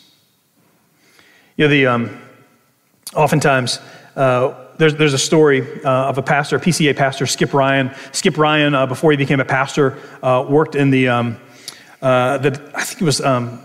You 1.57 1.65
know, 1.65 1.69
the, 1.69 1.87
um, 1.87 2.21
oftentimes, 3.15 3.79
uh, 4.15 4.53
there's, 4.77 4.95
there's 4.95 5.13
a 5.13 5.19
story 5.19 5.61
uh, 5.83 6.09
of 6.09 6.17
a 6.17 6.21
pastor, 6.21 6.55
a 6.55 6.59
PCA 6.59 6.95
pastor, 6.95 7.25
Skip 7.25 7.53
Ryan. 7.53 7.91
Skip 8.11 8.37
Ryan, 8.37 8.73
uh, 8.73 8.85
before 8.85 9.11
he 9.11 9.17
became 9.17 9.39
a 9.39 9.45
pastor, 9.45 9.97
uh, 10.23 10.45
worked 10.47 10.75
in 10.75 10.89
the, 10.89 11.07
um, 11.09 11.37
uh, 12.01 12.37
the 12.37 12.71
I 12.75 12.83
think 12.83 13.01
it 13.01 13.05
was 13.05 13.21
um, 13.21 13.61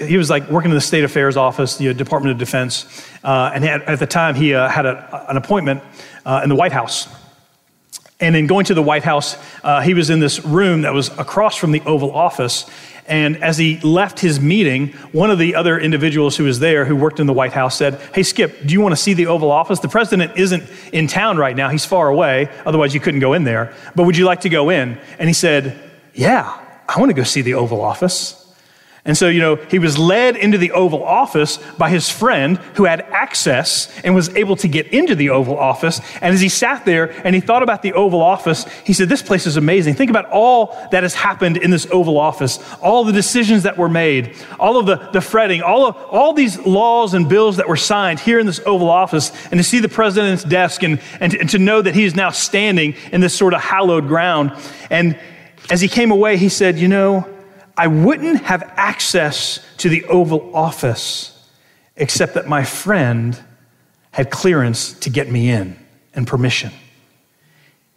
he 0.00 0.16
was 0.16 0.30
like 0.30 0.50
working 0.50 0.70
in 0.70 0.74
the 0.74 0.80
state 0.80 1.04
affairs 1.04 1.36
office, 1.36 1.76
the 1.76 1.94
Department 1.94 2.32
of 2.32 2.38
Defense, 2.38 3.06
uh, 3.22 3.52
and 3.54 3.64
had, 3.64 3.82
at 3.82 3.98
the 3.98 4.06
time 4.06 4.34
he 4.34 4.54
uh, 4.54 4.68
had 4.68 4.86
a, 4.86 5.26
an 5.30 5.36
appointment 5.36 5.82
uh, 6.26 6.40
in 6.42 6.48
the 6.48 6.56
White 6.56 6.72
House. 6.72 7.08
And 8.20 8.36
in 8.36 8.46
going 8.46 8.64
to 8.66 8.74
the 8.74 8.82
White 8.82 9.02
House, 9.02 9.36
uh, 9.62 9.80
he 9.80 9.92
was 9.92 10.08
in 10.08 10.20
this 10.20 10.44
room 10.44 10.82
that 10.82 10.94
was 10.94 11.08
across 11.18 11.56
from 11.56 11.72
the 11.72 11.80
Oval 11.80 12.12
Office. 12.12 12.70
And 13.06 13.42
as 13.42 13.58
he 13.58 13.80
left 13.80 14.18
his 14.18 14.40
meeting, 14.40 14.92
one 15.12 15.30
of 15.30 15.38
the 15.38 15.56
other 15.56 15.78
individuals 15.78 16.36
who 16.36 16.44
was 16.44 16.58
there, 16.58 16.84
who 16.84 16.96
worked 16.96 17.20
in 17.20 17.26
the 17.26 17.32
White 17.32 17.52
House, 17.52 17.76
said, 17.76 18.00
Hey, 18.14 18.22
Skip, 18.22 18.64
do 18.64 18.72
you 18.72 18.80
want 18.80 18.92
to 18.92 18.96
see 18.96 19.14
the 19.14 19.26
Oval 19.26 19.50
Office? 19.50 19.80
The 19.80 19.88
president 19.88 20.38
isn't 20.38 20.64
in 20.92 21.06
town 21.06 21.36
right 21.36 21.56
now. 21.56 21.68
He's 21.68 21.84
far 21.84 22.08
away. 22.08 22.48
Otherwise, 22.64 22.94
you 22.94 23.00
couldn't 23.00 23.20
go 23.20 23.32
in 23.34 23.44
there. 23.44 23.74
But 23.94 24.04
would 24.04 24.16
you 24.16 24.24
like 24.24 24.40
to 24.42 24.48
go 24.48 24.70
in? 24.70 24.98
And 25.18 25.28
he 25.28 25.34
said, 25.34 25.78
Yeah, 26.14 26.58
I 26.88 26.98
want 26.98 27.10
to 27.10 27.14
go 27.14 27.24
see 27.24 27.42
the 27.42 27.54
Oval 27.54 27.80
Office. 27.80 28.43
And 29.06 29.18
so, 29.18 29.28
you 29.28 29.40
know, 29.40 29.56
he 29.56 29.78
was 29.78 29.98
led 29.98 30.34
into 30.34 30.56
the 30.56 30.72
Oval 30.72 31.04
Office 31.04 31.58
by 31.76 31.90
his 31.90 32.08
friend 32.08 32.56
who 32.76 32.84
had 32.84 33.02
access 33.02 33.94
and 34.02 34.14
was 34.14 34.34
able 34.34 34.56
to 34.56 34.66
get 34.66 34.86
into 34.94 35.14
the 35.14 35.28
Oval 35.28 35.58
Office. 35.58 36.00
And 36.22 36.34
as 36.34 36.40
he 36.40 36.48
sat 36.48 36.86
there 36.86 37.10
and 37.26 37.34
he 37.34 37.42
thought 37.42 37.62
about 37.62 37.82
the 37.82 37.92
Oval 37.92 38.22
Office, 38.22 38.64
he 38.82 38.94
said, 38.94 39.10
This 39.10 39.20
place 39.20 39.46
is 39.46 39.58
amazing. 39.58 39.92
Think 39.94 40.08
about 40.08 40.30
all 40.30 40.74
that 40.90 41.02
has 41.02 41.14
happened 41.14 41.58
in 41.58 41.70
this 41.70 41.86
Oval 41.90 42.16
Office, 42.16 42.58
all 42.80 43.04
the 43.04 43.12
decisions 43.12 43.64
that 43.64 43.76
were 43.76 43.90
made, 43.90 44.34
all 44.58 44.78
of 44.78 44.86
the, 44.86 44.96
the 45.12 45.20
fretting, 45.20 45.60
all 45.60 45.86
of 45.86 45.96
all 45.96 46.32
these 46.32 46.58
laws 46.60 47.12
and 47.12 47.28
bills 47.28 47.58
that 47.58 47.68
were 47.68 47.76
signed 47.76 48.20
here 48.20 48.38
in 48.38 48.46
this 48.46 48.60
Oval 48.60 48.88
Office, 48.88 49.32
and 49.50 49.60
to 49.60 49.64
see 49.64 49.80
the 49.80 49.88
president's 49.88 50.44
desk 50.44 50.82
and, 50.82 50.98
and, 51.20 51.34
and 51.34 51.50
to 51.50 51.58
know 51.58 51.82
that 51.82 51.94
he 51.94 52.04
is 52.04 52.16
now 52.16 52.30
standing 52.30 52.94
in 53.12 53.20
this 53.20 53.34
sort 53.34 53.52
of 53.52 53.60
hallowed 53.60 54.08
ground. 54.08 54.52
And 54.88 55.18
as 55.70 55.82
he 55.82 55.88
came 55.88 56.10
away, 56.10 56.38
he 56.38 56.48
said, 56.48 56.78
You 56.78 56.88
know, 56.88 57.33
I 57.76 57.88
wouldn't 57.88 58.42
have 58.42 58.62
access 58.76 59.60
to 59.78 59.88
the 59.88 60.04
Oval 60.04 60.54
Office 60.54 61.30
except 61.96 62.34
that 62.34 62.48
my 62.48 62.64
friend 62.64 63.38
had 64.12 64.30
clearance 64.30 64.92
to 65.00 65.10
get 65.10 65.30
me 65.30 65.50
in 65.50 65.76
and 66.14 66.26
permission. 66.26 66.70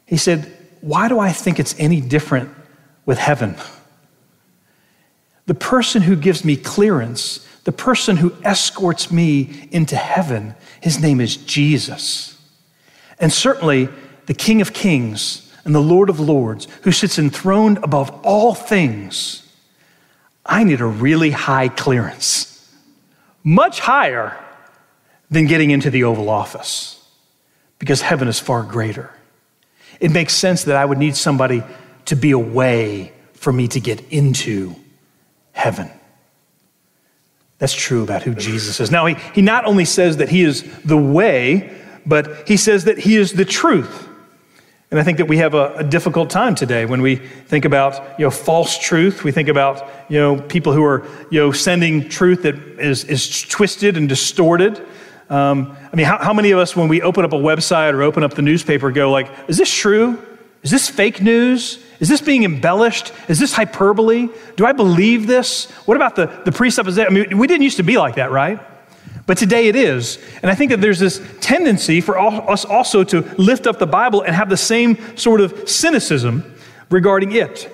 He 0.06 0.18
said, 0.18 0.52
Why 0.82 1.08
do 1.08 1.20
I 1.20 1.32
think 1.32 1.60
it's 1.60 1.76
any 1.78 2.02
different 2.02 2.50
with 3.06 3.20
heaven? 3.20 3.56
The 5.46 5.54
person 5.54 6.02
who 6.02 6.16
gives 6.16 6.44
me 6.44 6.56
clearance, 6.56 7.48
the 7.64 7.72
person 7.72 8.18
who 8.18 8.34
escorts 8.44 9.12
me 9.12 9.70
into 9.72 9.96
heaven, 9.96 10.56
his 10.82 11.00
name 11.00 11.22
is 11.22 11.38
Jesus. 11.38 12.40
And 13.20 13.32
certainly, 13.32 13.90
the 14.26 14.34
King 14.34 14.62
of 14.62 14.74
Kings 14.74 15.52
and 15.64 15.74
the 15.74 15.80
Lord 15.80 16.10
of 16.10 16.20
Lords, 16.20 16.68
who 16.82 16.92
sits 16.92 17.18
enthroned 17.18 17.78
above 17.80 18.10
all 18.24 18.54
things 18.54 19.47
I 20.48 20.64
need 20.64 20.82
a 20.82 20.86
really 20.86 21.32
high 21.32 21.68
clearance, 21.68 22.74
much 23.44 23.80
higher 23.80 24.38
than 25.30 25.46
getting 25.46 25.72
into 25.72 25.90
the 25.90 26.06
Oval 26.06 26.30
Office, 26.30 27.06
because 27.80 28.02
heaven 28.02 28.28
is 28.28 28.40
far 28.40 28.64
greater. 28.64 29.12
It 30.00 30.12
makes 30.12 30.34
sense 30.34 30.64
that 30.64 30.78
I 30.78 30.86
would 30.86 30.98
need 30.98 31.16
somebody 31.18 31.64
to 32.06 32.16
be 32.16 32.32
a 32.32 32.40
way 32.40 33.12
for 33.34 33.52
me 33.52 33.68
to 33.70 33.80
get 33.80 34.02
into 34.12 34.76
heaven. 35.52 35.92
That's 37.60 37.74
true 37.74 38.04
about 38.04 38.24
who 38.24 38.36
Jesus 38.36 38.80
is. 38.80 38.92
Now, 38.92 39.06
he, 39.08 39.16
he 39.34 39.42
not 39.42 39.66
only 39.66 39.86
says 39.86 40.18
that 40.18 40.30
he 40.30 40.44
is 40.44 40.64
the 40.84 40.98
way, 40.98 41.76
but 42.06 42.48
he 42.48 42.56
says 42.56 42.86
that 42.86 43.00
he 43.00 43.18
is 43.18 43.34
the 43.34 43.46
truth. 43.46 44.07
And 44.90 45.00
I 45.00 45.04
think 45.04 45.18
that 45.18 45.26
we 45.26 45.38
have 45.38 45.54
a, 45.54 45.76
a, 45.76 45.84
difficult 45.84 46.30
time 46.30 46.56
today 46.56 46.86
when 46.86 47.02
we 47.02 47.18
think 47.18 47.66
about 47.66 48.18
you 48.18 48.26
know, 48.26 48.32
false 48.32 48.78
truth. 48.78 49.26
We 49.26 49.34
think 49.34 49.50
about 49.50 49.86
you 50.10 50.18
know, 50.18 50.40
people 50.40 50.72
who 50.72 50.84
are 50.86 51.06
you 51.30 51.42
know, 51.42 51.52
sending 51.52 52.08
truth 52.08 52.44
that 52.44 52.56
is, 52.56 53.04
is 53.04 53.42
twisted 53.42 53.98
and 53.98 54.08
distorted. 54.08 54.82
Um, 55.30 55.76
I 55.92 55.96
mean, 55.98 56.06
how, 56.06 56.20
how 56.20 56.34
many 56.34 56.52
of 56.52 56.60
us, 56.60 56.74
when 56.74 56.88
we 56.88 57.02
open 57.02 57.26
up 57.26 57.34
a 57.34 57.38
website 57.38 57.94
or 57.94 58.02
open 58.02 58.24
up 58.24 58.36
the 58.36 58.42
newspaper, 58.42 58.90
go 58.92 59.12
like, 59.12 59.30
"Is 59.50 59.58
this 59.58 59.70
true? 59.70 60.24
Is 60.64 60.72
this 60.72 60.88
fake 60.88 61.22
news? 61.22 61.84
Is 62.00 62.08
this 62.08 62.22
being 62.22 62.46
embellished? 62.46 63.12
Is 63.28 63.40
this 63.40 63.52
hyperbole? 63.52 64.30
Do 64.56 64.66
I 64.66 64.72
believe 64.72 65.28
this? 65.28 65.70
What 65.86 65.98
about 65.98 66.16
the, 66.16 66.28
the 66.46 66.54
presupposition? 66.54 67.12
I 67.12 67.14
mean, 67.14 67.38
we 67.38 67.48
didn't 67.48 67.64
used 67.64 67.78
to 67.78 67.84
be 67.84 67.98
like 67.98 68.16
that, 68.16 68.32
right? 68.32 68.60
But 69.28 69.38
today 69.38 69.68
it 69.68 69.76
is. 69.76 70.18
And 70.42 70.50
I 70.50 70.56
think 70.56 70.72
that 70.72 70.82
there's 70.82 71.00
this 71.00 71.22
tendency 71.42 72.02
for 72.02 72.18
all, 72.18 72.50
us 72.50 72.66
also 72.66 73.04
to 73.04 73.22
lift 73.38 73.68
up 73.68 73.78
the 73.78 73.86
Bible 73.86 74.24
and 74.24 74.34
have 74.34 74.50
the 74.50 74.58
same 74.58 75.18
sort 75.18 75.42
of 75.42 75.70
cynicism 75.70 76.56
regarding 76.90 77.34
it. 77.34 77.72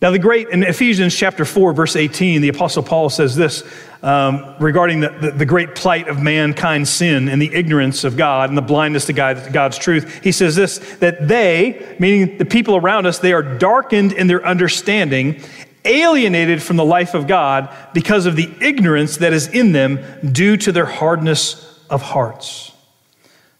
Now, 0.00 0.12
the 0.12 0.18
great, 0.18 0.48
in 0.50 0.62
Ephesians 0.62 1.16
chapter 1.16 1.44
4, 1.44 1.72
verse 1.72 1.96
18, 1.96 2.40
the 2.40 2.48
Apostle 2.48 2.84
Paul 2.84 3.10
says 3.10 3.34
this 3.34 3.64
um, 4.00 4.54
regarding 4.60 5.00
the, 5.00 5.08
the, 5.08 5.30
the, 5.32 5.46
great 5.46 5.74
plight 5.74 6.06
of 6.06 6.22
mankind's 6.22 6.88
sin 6.88 7.28
and 7.28 7.42
the 7.42 7.52
ignorance 7.52 8.04
of 8.04 8.16
God 8.16 8.48
and 8.48 8.56
the 8.56 8.62
blindness 8.62 9.06
to 9.06 9.12
God, 9.12 9.52
God's 9.52 9.76
truth. 9.76 10.22
He 10.22 10.30
says 10.30 10.54
this 10.54 10.78
that 11.00 11.26
they, 11.26 11.96
meaning 11.98 12.38
the 12.38 12.44
people 12.44 12.76
around 12.76 13.06
us, 13.06 13.18
they 13.18 13.32
are 13.32 13.42
darkened 13.42 14.12
in 14.12 14.28
their 14.28 14.46
understanding, 14.46 15.42
alienated 15.84 16.62
from 16.62 16.76
the 16.76 16.84
life 16.84 17.14
of 17.14 17.26
God 17.26 17.74
because 17.94 18.26
of 18.26 18.36
the 18.36 18.50
ignorance 18.60 19.18
that 19.18 19.32
is 19.32 19.48
in 19.48 19.72
them 19.72 20.00
due 20.32 20.56
to 20.58 20.72
their 20.72 20.86
hardness 20.86 21.80
of 21.90 22.02
hearts. 22.02 22.72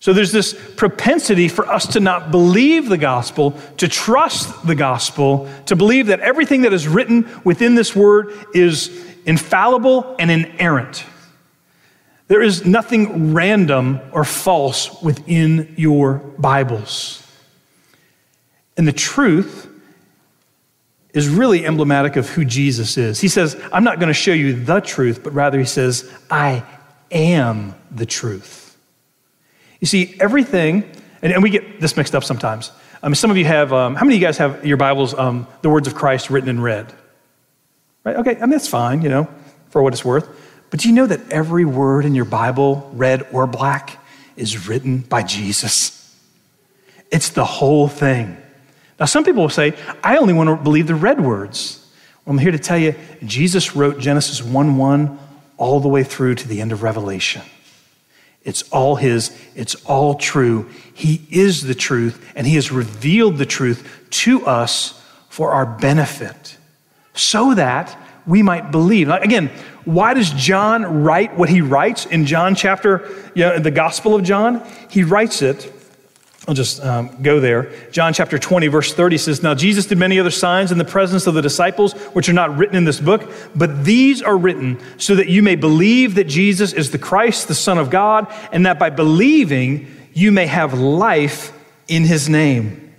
So 0.01 0.13
there's 0.13 0.33
this 0.33 0.57
propensity 0.77 1.49
for 1.49 1.69
us 1.69 1.87
to 1.89 2.01
not 2.01 2.31
believe 2.31 2.89
the 2.89 2.99
gospel, 2.99 3.59
to 3.79 3.89
trust 3.89 4.67
the 4.67 4.77
gospel, 4.77 5.49
to 5.67 5.75
believe 5.75 6.07
that 6.07 6.21
everything 6.21 6.63
that 6.63 6.73
is 6.73 6.87
written 6.87 7.29
within 7.45 7.75
this 7.75 7.97
word 7.97 8.33
is 8.55 8.91
infallible 9.27 10.15
and 10.19 10.31
inerrant. 10.31 11.05
There 12.29 12.43
is 12.43 12.65
nothing 12.65 13.35
random 13.35 14.01
or 14.13 14.23
false 14.23 15.03
within 15.03 15.75
your 15.77 16.15
Bibles. 16.39 17.27
And 18.77 18.87
the 18.87 18.93
truth 18.93 19.69
is 21.15 21.29
really 21.29 21.65
emblematic 21.65 22.17
of 22.17 22.29
who 22.29 22.45
Jesus 22.45 22.97
is. 22.97 23.21
He 23.21 23.29
says, 23.29 23.61
I'm 23.73 23.85
not 23.85 23.99
going 23.99 24.09
to 24.09 24.15
show 24.15 24.33
you 24.33 24.53
the 24.65 24.81
truth, 24.81 25.23
but 25.25 25.33
rather 25.33 25.59
he 25.59 25.65
says, 25.65 26.13
I 26.31 26.63
am 27.11 27.75
the 27.91 28.07
truth. 28.07 28.77
You 29.81 29.87
see, 29.87 30.17
everything, 30.21 30.85
and, 31.23 31.33
and 31.33 31.43
we 31.43 31.51
get 31.51 31.81
this 31.81 31.97
mixed 31.97 32.15
up 32.15 32.25
sometimes. 32.25 32.71
I 33.03 33.09
mean, 33.09 33.15
some 33.15 33.31
of 33.31 33.37
you 33.37 33.45
have, 33.45 33.73
um, 33.73 33.95
how 33.95 34.05
many 34.05 34.17
of 34.17 34.21
you 34.21 34.27
guys 34.27 34.39
have 34.39 34.67
your 34.67 34.77
Bibles, 34.77 35.15
um, 35.15 35.47
the 35.63 35.71
words 35.71 35.87
of 35.87 35.95
Christ 35.95 36.31
written 36.31 36.49
in 36.49 36.61
red? 36.61 36.93
Right? 38.05 38.17
Okay, 38.17 38.37
I 38.37 38.41
mean, 38.41 38.51
that's 38.51 38.69
fine, 38.69 39.03
you 39.03 39.09
know, 39.09 39.29
for 39.71 39.83
what 39.83 39.93
it's 39.93 40.05
worth. 40.05 40.29
But 40.71 40.81
do 40.81 40.89
you 40.89 40.95
know 40.95 41.07
that 41.07 41.31
every 41.31 41.65
word 41.65 42.05
in 42.05 42.15
your 42.15 42.25
Bible, 42.25 42.91
red 42.93 43.27
or 43.33 43.47
black, 43.47 43.99
is 44.37 44.69
written 44.69 44.99
by 44.99 45.23
Jesus? 45.23 45.95
It's 47.11 47.31
the 47.31 47.45
whole 47.45 47.89
thing. 47.89 48.37
Now, 48.99 49.07
some 49.07 49.25
people 49.25 49.43
will 49.43 49.49
say, 49.49 49.75
I 50.03 50.17
only 50.17 50.35
want 50.35 50.49
to 50.49 50.57
believe 50.57 50.87
the 50.87 50.95
red 50.95 51.21
words. 51.21 51.87
Well, 52.25 52.35
I'm 52.35 52.39
here 52.39 52.51
to 52.51 52.59
tell 52.59 52.79
you, 52.79 52.95
Jesus 53.25 53.77
wrote 53.77 53.99
Genesis 53.99 54.43
1 54.43 54.77
1 54.77 55.19
all 55.57 55.81
the 55.81 55.89
way 55.89 56.05
through 56.05 56.37
to 56.37 56.49
the 56.49 56.61
end 56.61 56.73
of 56.73 56.83
Revelation. 56.83 57.43
It's 58.45 58.63
all 58.71 58.97
His, 58.97 59.37
it's 59.55 59.75
all 59.85 60.15
true. 60.15 60.69
He 60.95 61.27
is 61.31 61.63
the 61.63 61.75
truth, 61.75 62.33
and 62.35 62.47
He 62.47 62.55
has 62.55 62.71
revealed 62.71 63.39
the 63.39 63.47
truth 63.47 64.07
to 64.11 64.47
us 64.47 65.03
for 65.29 65.53
our 65.53 65.67
benefit 65.67 66.57
so 67.15 67.55
that 67.55 67.97
we 68.27 68.43
might 68.43 68.71
believe. 68.71 69.09
Again, 69.09 69.51
why 69.85 70.15
does 70.15 70.31
John 70.31 71.03
write 71.03 71.37
what 71.37 71.49
he 71.49 71.63
writes 71.63 72.05
in 72.05 72.27
John 72.27 72.55
chapter, 72.55 73.09
you 73.35 73.45
know, 73.45 73.59
the 73.59 73.71
Gospel 73.71 74.15
of 74.15 74.23
John? 74.23 74.63
He 74.91 75.03
writes 75.03 75.41
it 75.41 75.73
I'll 76.49 76.55
just 76.55 76.83
um, 76.83 77.15
go 77.21 77.41
there. 77.41 77.71
John 77.91 78.15
chapter 78.15 78.39
20, 78.39 78.69
verse 78.69 78.95
30 78.95 79.19
says, 79.19 79.43
Now 79.43 79.55
Jesus 79.55 79.85
did 79.85 79.99
many 79.99 80.19
other 80.19 80.31
signs 80.31 80.73
in 80.73 80.79
the 80.79 80.85
presence 80.85 81.27
of 81.27 81.35
the 81.35 81.43
disciples, 81.43 81.93
which 81.93 82.27
are 82.31 82.33
not 82.33 82.57
written 82.57 82.75
in 82.75 82.85
this 82.87 83.01
book, 83.01 83.31
but 83.55 83.85
these 83.85 84.23
are 84.23 84.37
written 84.37 84.81
so 84.97 85.15
that 85.15 85.29
you 85.29 85.43
may 85.43 85.57
believe 85.57 86.15
that 86.15 86.25
Jesus 86.25 86.73
is 86.73 86.91
the 86.91 86.97
Christ, 86.97 87.49
the 87.49 87.55
Son 87.55 87.77
of 87.77 87.91
God, 87.91 88.33
and 88.51 88.65
that 88.65 88.79
by 88.79 88.89
believing 88.89 89.95
you 90.15 90.33
may 90.33 90.47
have 90.47 90.73
life 90.73 91.53
in 91.87 92.05
his 92.05 92.31
name. 92.31 92.95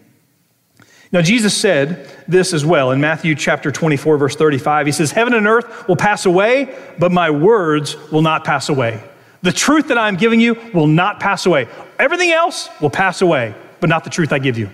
Now, 1.11 1.23
Jesus 1.23 1.57
said 1.57 2.07
this 2.27 2.53
as 2.53 2.63
well 2.63 2.91
in 2.91 3.01
Matthew 3.01 3.33
chapter 3.33 3.71
24, 3.71 4.19
verse 4.19 4.35
35. 4.35 4.85
He 4.85 4.91
says, 4.91 5.11
Heaven 5.11 5.33
and 5.33 5.47
earth 5.47 5.87
will 5.87 5.95
pass 5.95 6.27
away, 6.27 6.77
but 6.99 7.11
my 7.11 7.31
words 7.31 7.97
will 8.11 8.21
not 8.21 8.43
pass 8.43 8.69
away. 8.69 9.01
The 9.41 9.51
truth 9.51 9.87
that 9.87 9.97
I'm 9.97 10.17
giving 10.17 10.39
you 10.39 10.55
will 10.73 10.87
not 10.87 11.19
pass 11.19 11.45
away. 11.45 11.67
Everything 11.97 12.31
else 12.31 12.69
will 12.81 12.89
pass 12.89 13.21
away, 13.21 13.55
but 13.79 13.89
not 13.89 14.03
the 14.03 14.09
truth 14.09 14.33
I 14.33 14.39
give 14.39 14.57
you. 14.57 14.69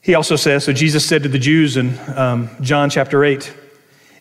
He 0.00 0.14
also 0.14 0.34
says, 0.34 0.64
so 0.64 0.72
Jesus 0.72 1.06
said 1.06 1.22
to 1.22 1.28
the 1.28 1.38
Jews 1.38 1.76
in 1.76 1.96
um, 2.16 2.50
John 2.60 2.90
chapter 2.90 3.24
8, 3.24 3.54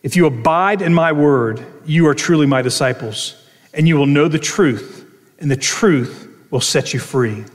if 0.03 0.15
you 0.15 0.27
abide 0.27 0.81
in 0.81 0.93
my 0.93 1.11
word, 1.11 1.65
you 1.85 2.07
are 2.07 2.13
truly 2.13 2.45
my 2.45 2.61
disciples, 2.61 3.47
and 3.73 3.87
you 3.87 3.97
will 3.97 4.05
know 4.05 4.27
the 4.27 4.39
truth, 4.39 5.07
and 5.39 5.49
the 5.49 5.55
truth 5.55 6.27
will 6.51 6.61
set 6.61 6.93
you 6.93 6.99
free. 6.99 7.45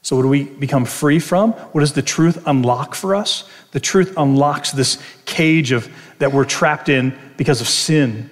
So, 0.00 0.16
what 0.16 0.22
do 0.22 0.28
we 0.28 0.44
become 0.44 0.84
free 0.84 1.18
from? 1.18 1.52
What 1.52 1.80
does 1.80 1.94
the 1.94 2.02
truth 2.02 2.42
unlock 2.46 2.94
for 2.94 3.14
us? 3.14 3.48
The 3.72 3.80
truth 3.80 4.12
unlocks 4.18 4.72
this 4.72 5.02
cage 5.24 5.72
of, 5.72 5.90
that 6.18 6.32
we're 6.32 6.44
trapped 6.44 6.90
in 6.90 7.18
because 7.38 7.62
of 7.62 7.68
sin 7.68 8.28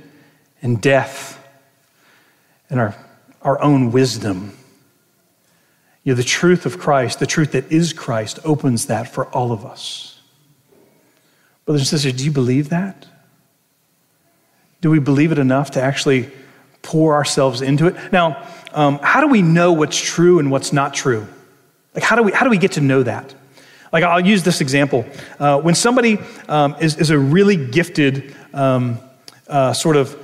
and 0.62 0.81
death 0.81 1.38
and 2.70 2.81
our, 2.81 2.94
our 3.42 3.61
own 3.61 3.92
wisdom. 3.92 4.57
You 6.05 6.12
know, 6.12 6.16
the 6.16 6.25
truth 6.25 6.64
of 6.64 6.79
Christ, 6.79 7.18
the 7.20 7.27
truth 7.27 7.53
that 7.53 7.70
is 7.70 7.92
Christ, 7.92 8.38
opens 8.44 8.87
that 8.87 9.12
for 9.12 9.27
all 9.27 9.53
of 9.53 9.66
us. 9.66 10.20
Brothers 11.64 11.83
and 11.83 11.88
sisters, 11.88 12.12
do 12.14 12.25
you 12.25 12.33
believe 12.33 12.70
that? 12.70 13.07
Do 14.81 14.90
we 14.90 14.98
believe 14.98 15.31
it 15.31 15.38
enough 15.38 15.72
to 15.72 15.83
actually 15.83 16.31
pour 16.83 17.14
ourselves 17.14 17.62
into 17.62 17.87
it? 17.87 18.12
Now, 18.12 18.48
um, 18.72 18.98
how 19.01 19.20
do 19.20 19.29
we 19.29 19.42
know 19.42 19.72
what's 19.72 20.01
true 20.01 20.40
and 20.40 20.51
what's 20.51 20.72
not 20.72 20.92
true? 20.92 21.27
Like, 21.94 22.03
how 22.03 22.16
do 22.16 22.22
we, 22.22 22.33
how 22.33 22.44
do 22.44 22.51
we 22.51 22.59
get 22.59 22.72
to 22.72 22.81
know 22.81 23.03
that? 23.03 23.35
Like, 23.92 24.03
I'll 24.03 24.27
use 24.27 24.42
this 24.42 24.61
example. 24.61 25.05
Uh, 25.38 25.61
when 25.61 25.75
somebody 25.75 26.18
um, 26.48 26.75
is, 26.81 26.96
is 26.96 27.11
a 27.11 27.18
really 27.18 27.57
gifted 27.57 28.35
um, 28.55 28.98
uh, 29.46 29.72
sort 29.72 29.96
of 29.96 30.18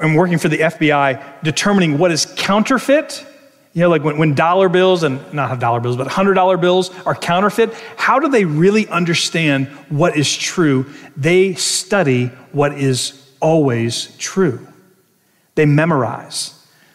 I'm 0.00 0.14
working 0.14 0.38
for 0.38 0.48
the 0.48 0.58
FBI 0.58 1.42
determining 1.42 1.98
what 1.98 2.10
is 2.10 2.26
counterfeit. 2.36 3.24
You 3.72 3.82
know, 3.82 3.88
like 3.88 4.04
when, 4.04 4.18
when 4.18 4.34
dollar 4.34 4.68
bills 4.68 5.02
and 5.02 5.32
not 5.32 5.58
dollar 5.58 5.80
bills, 5.80 5.96
but 5.96 6.06
$100 6.06 6.60
bills 6.60 6.90
are 7.06 7.14
counterfeit, 7.14 7.72
how 7.96 8.18
do 8.18 8.28
they 8.28 8.44
really 8.44 8.88
understand 8.88 9.66
what 9.88 10.16
is 10.16 10.34
true? 10.34 10.86
They 11.16 11.54
study 11.54 12.26
what 12.52 12.78
is 12.78 13.20
always 13.40 14.16
true. 14.16 14.66
They 15.56 15.66
memorize, 15.66 16.54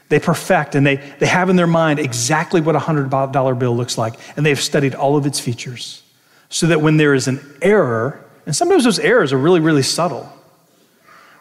they 0.09 0.19
perfect, 0.19 0.75
and 0.75 0.85
they, 0.85 0.97
they 1.19 1.25
have 1.25 1.49
in 1.49 1.55
their 1.55 1.67
mind 1.67 1.99
exactly 1.99 2.61
what 2.61 2.75
a 2.75 2.79
$100 2.79 3.59
bill 3.59 3.75
looks 3.75 3.97
like, 3.97 4.15
and 4.35 4.45
they've 4.45 4.59
studied 4.59 4.95
all 4.95 5.15
of 5.15 5.25
its 5.25 5.39
features. 5.39 6.03
So 6.49 6.67
that 6.67 6.81
when 6.81 6.97
there 6.97 7.13
is 7.13 7.27
an 7.27 7.39
error, 7.61 8.25
and 8.45 8.55
sometimes 8.55 8.83
those 8.83 8.99
errors 8.99 9.31
are 9.31 9.37
really, 9.37 9.59
really 9.59 9.83
subtle 9.83 10.33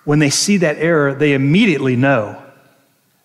when 0.04 0.18
they 0.18 0.30
see 0.30 0.58
that 0.58 0.78
error, 0.78 1.14
they 1.14 1.34
immediately 1.34 1.96
know 1.96 2.42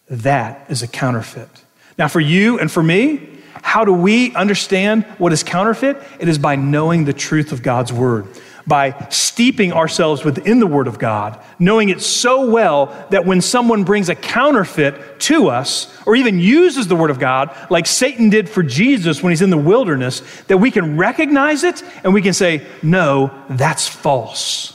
that 0.09 0.69
is 0.69 0.83
a 0.83 0.87
counterfeit. 0.87 1.49
Now, 1.97 2.07
for 2.07 2.19
you 2.19 2.59
and 2.59 2.71
for 2.71 2.83
me, 2.83 3.29
how 3.61 3.85
do 3.85 3.93
we 3.93 4.33
understand 4.35 5.05
what 5.17 5.31
is 5.31 5.43
counterfeit? 5.43 5.97
It 6.19 6.27
is 6.27 6.37
by 6.37 6.55
knowing 6.55 7.05
the 7.05 7.13
truth 7.13 7.51
of 7.51 7.63
God's 7.63 7.93
word, 7.93 8.27
by 8.67 9.07
steeping 9.09 9.71
ourselves 9.71 10.25
within 10.25 10.59
the 10.59 10.67
word 10.67 10.87
of 10.87 10.99
God, 10.99 11.41
knowing 11.59 11.89
it 11.89 12.01
so 12.01 12.49
well 12.49 13.07
that 13.09 13.25
when 13.25 13.41
someone 13.41 13.83
brings 13.83 14.09
a 14.09 14.15
counterfeit 14.15 15.19
to 15.21 15.47
us, 15.47 15.97
or 16.05 16.15
even 16.15 16.39
uses 16.39 16.87
the 16.87 16.95
word 16.95 17.09
of 17.09 17.19
God, 17.19 17.55
like 17.69 17.85
Satan 17.85 18.29
did 18.29 18.49
for 18.49 18.63
Jesus 18.63 19.23
when 19.23 19.31
he's 19.31 19.41
in 19.41 19.49
the 19.49 19.57
wilderness, 19.57 20.21
that 20.47 20.57
we 20.57 20.69
can 20.69 20.97
recognize 20.97 21.63
it 21.63 21.81
and 22.03 22.13
we 22.13 22.21
can 22.21 22.33
say, 22.33 22.65
no, 22.81 23.31
that's 23.49 23.87
false. 23.87 24.72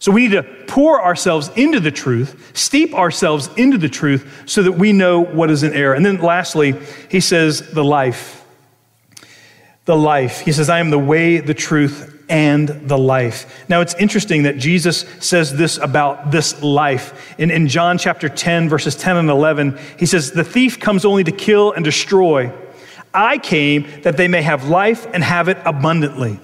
So 0.00 0.12
we 0.12 0.28
need 0.28 0.34
to 0.34 0.42
pour 0.42 1.02
ourselves 1.02 1.50
into 1.56 1.80
the 1.80 1.90
truth, 1.90 2.52
steep 2.56 2.94
ourselves 2.94 3.50
into 3.56 3.78
the 3.78 3.88
truth 3.88 4.44
so 4.46 4.62
that 4.62 4.72
we 4.72 4.92
know 4.92 5.20
what 5.20 5.50
is 5.50 5.62
in 5.62 5.72
error. 5.72 5.94
And 5.94 6.06
then 6.06 6.18
lastly, 6.18 6.74
he 7.10 7.20
says, 7.20 7.72
the 7.72 7.84
life. 7.84 8.44
The 9.86 9.96
life. 9.96 10.40
He 10.40 10.52
says, 10.52 10.68
I 10.68 10.78
am 10.78 10.90
the 10.90 10.98
way, 10.98 11.38
the 11.38 11.54
truth, 11.54 12.14
and 12.28 12.68
the 12.68 12.98
life. 12.98 13.64
Now 13.68 13.80
it's 13.80 13.94
interesting 13.94 14.44
that 14.44 14.58
Jesus 14.58 15.00
says 15.18 15.56
this 15.56 15.78
about 15.78 16.30
this 16.30 16.62
life. 16.62 17.34
In, 17.38 17.50
in 17.50 17.68
John 17.68 17.98
chapter 17.98 18.28
10, 18.28 18.68
verses 18.68 18.94
10 18.94 19.16
and 19.16 19.30
11, 19.30 19.78
he 19.98 20.06
says, 20.06 20.32
The 20.32 20.44
thief 20.44 20.78
comes 20.78 21.04
only 21.04 21.24
to 21.24 21.32
kill 21.32 21.72
and 21.72 21.84
destroy. 21.84 22.52
I 23.14 23.38
came 23.38 24.02
that 24.02 24.16
they 24.16 24.28
may 24.28 24.42
have 24.42 24.68
life 24.68 25.06
and 25.12 25.24
have 25.24 25.48
it 25.48 25.58
abundantly. 25.64 26.38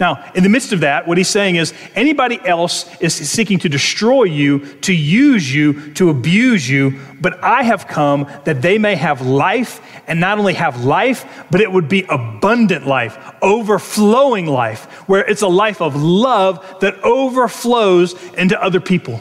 Now, 0.00 0.24
in 0.34 0.42
the 0.42 0.48
midst 0.48 0.72
of 0.72 0.80
that, 0.80 1.06
what 1.06 1.18
he's 1.18 1.28
saying 1.28 1.56
is 1.56 1.74
anybody 1.94 2.40
else 2.44 2.86
is 3.00 3.14
seeking 3.14 3.58
to 3.60 3.68
destroy 3.68 4.24
you, 4.24 4.60
to 4.80 4.92
use 4.92 5.52
you, 5.52 5.92
to 5.94 6.10
abuse 6.10 6.68
you, 6.68 6.98
but 7.20 7.42
I 7.44 7.62
have 7.62 7.86
come 7.86 8.26
that 8.44 8.62
they 8.62 8.78
may 8.78 8.96
have 8.96 9.20
life, 9.20 9.80
and 10.06 10.18
not 10.18 10.38
only 10.38 10.54
have 10.54 10.84
life, 10.84 11.46
but 11.50 11.60
it 11.60 11.70
would 11.70 11.88
be 11.88 12.04
abundant 12.08 12.86
life, 12.86 13.16
overflowing 13.42 14.46
life, 14.46 14.84
where 15.08 15.24
it's 15.24 15.42
a 15.42 15.48
life 15.48 15.80
of 15.80 15.94
love 15.94 16.80
that 16.80 16.94
overflows 17.04 18.14
into 18.34 18.60
other 18.60 18.80
people. 18.80 19.20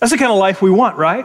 That's 0.00 0.12
the 0.12 0.18
kind 0.18 0.32
of 0.32 0.38
life 0.38 0.60
we 0.60 0.70
want, 0.70 0.98
right? 0.98 1.24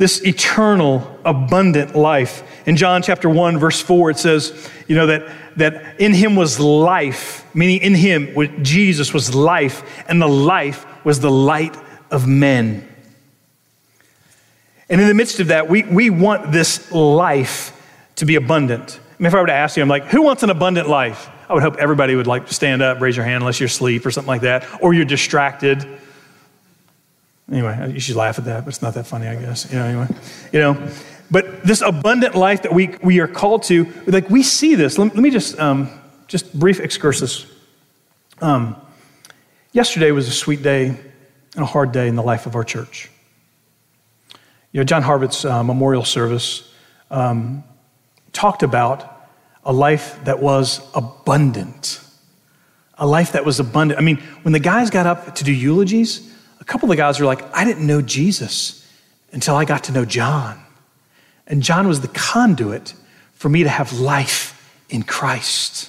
This 0.00 0.24
eternal, 0.24 1.20
abundant 1.26 1.94
life. 1.94 2.42
In 2.66 2.78
John 2.78 3.02
chapter 3.02 3.28
1, 3.28 3.58
verse 3.58 3.82
4, 3.82 4.12
it 4.12 4.18
says, 4.18 4.70
you 4.88 4.96
know, 4.96 5.08
that, 5.08 5.30
that 5.56 6.00
in 6.00 6.14
him 6.14 6.36
was 6.36 6.58
life, 6.58 7.44
meaning 7.54 7.82
in 7.82 7.94
him, 7.94 8.64
Jesus 8.64 9.12
was 9.12 9.34
life, 9.34 9.82
and 10.08 10.20
the 10.20 10.26
life 10.26 10.86
was 11.04 11.20
the 11.20 11.30
light 11.30 11.76
of 12.10 12.26
men. 12.26 12.88
And 14.88 15.02
in 15.02 15.06
the 15.06 15.12
midst 15.12 15.38
of 15.38 15.48
that, 15.48 15.68
we, 15.68 15.82
we 15.82 16.08
want 16.08 16.50
this 16.50 16.90
life 16.90 17.78
to 18.16 18.24
be 18.24 18.36
abundant. 18.36 18.98
I 18.98 19.22
mean, 19.22 19.26
if 19.26 19.34
I 19.34 19.40
were 19.42 19.48
to 19.48 19.52
ask 19.52 19.76
you, 19.76 19.82
I'm 19.82 19.88
like, 19.90 20.06
who 20.06 20.22
wants 20.22 20.42
an 20.42 20.48
abundant 20.48 20.88
life? 20.88 21.28
I 21.46 21.52
would 21.52 21.62
hope 21.62 21.76
everybody 21.76 22.14
would 22.14 22.26
like 22.26 22.48
stand 22.48 22.80
up, 22.80 23.02
raise 23.02 23.18
your 23.18 23.26
hand, 23.26 23.42
unless 23.42 23.60
you're 23.60 23.66
asleep 23.66 24.06
or 24.06 24.10
something 24.10 24.28
like 24.28 24.40
that, 24.42 24.66
or 24.80 24.94
you're 24.94 25.04
distracted. 25.04 25.86
Anyway, 27.50 27.92
you 27.92 28.00
should 28.00 28.16
laugh 28.16 28.38
at 28.38 28.44
that, 28.44 28.64
but 28.64 28.68
it's 28.68 28.82
not 28.82 28.94
that 28.94 29.06
funny, 29.06 29.26
I 29.26 29.34
guess. 29.34 29.70
You 29.70 29.78
know, 29.78 29.84
anyway, 29.84 30.06
you 30.52 30.60
know. 30.60 30.88
But 31.30 31.64
this 31.64 31.80
abundant 31.80 32.34
life 32.34 32.62
that 32.62 32.72
we, 32.72 32.96
we 33.02 33.20
are 33.20 33.28
called 33.28 33.62
to, 33.64 33.86
like 34.06 34.28
we 34.30 34.42
see 34.42 34.74
this. 34.74 34.98
Let, 34.98 35.14
let 35.14 35.22
me 35.22 35.30
just, 35.30 35.58
um, 35.58 35.90
just 36.26 36.58
brief 36.58 36.80
excursus. 36.80 37.46
Um, 38.40 38.76
yesterday 39.72 40.10
was 40.10 40.28
a 40.28 40.32
sweet 40.32 40.62
day 40.62 40.88
and 41.54 41.62
a 41.62 41.66
hard 41.66 41.92
day 41.92 42.08
in 42.08 42.16
the 42.16 42.22
life 42.22 42.46
of 42.46 42.54
our 42.54 42.64
church. 42.64 43.10
You 44.72 44.80
know, 44.80 44.84
John 44.84 45.02
Harvard's 45.02 45.44
uh, 45.44 45.62
memorial 45.64 46.04
service 46.04 46.72
um, 47.10 47.64
talked 48.32 48.62
about 48.62 49.28
a 49.64 49.72
life 49.72 50.18
that 50.24 50.40
was 50.40 50.80
abundant. 50.94 52.00
A 52.98 53.06
life 53.06 53.32
that 53.32 53.44
was 53.44 53.58
abundant. 53.58 53.98
I 53.98 54.02
mean, 54.02 54.18
when 54.42 54.52
the 54.52 54.60
guys 54.60 54.90
got 54.90 55.06
up 55.06 55.34
to 55.36 55.44
do 55.44 55.52
eulogies, 55.52 56.29
a 56.60 56.64
couple 56.64 56.86
of 56.86 56.90
the 56.90 56.96
guys 56.96 57.18
were 57.18 57.26
like, 57.26 57.42
I 57.56 57.64
didn't 57.64 57.86
know 57.86 58.02
Jesus 58.02 58.86
until 59.32 59.56
I 59.56 59.64
got 59.64 59.84
to 59.84 59.92
know 59.92 60.04
John. 60.04 60.60
And 61.46 61.62
John 61.62 61.88
was 61.88 62.00
the 62.00 62.08
conduit 62.08 62.94
for 63.32 63.48
me 63.48 63.62
to 63.64 63.68
have 63.68 63.92
life 63.92 64.56
in 64.88 65.02
Christ. 65.02 65.88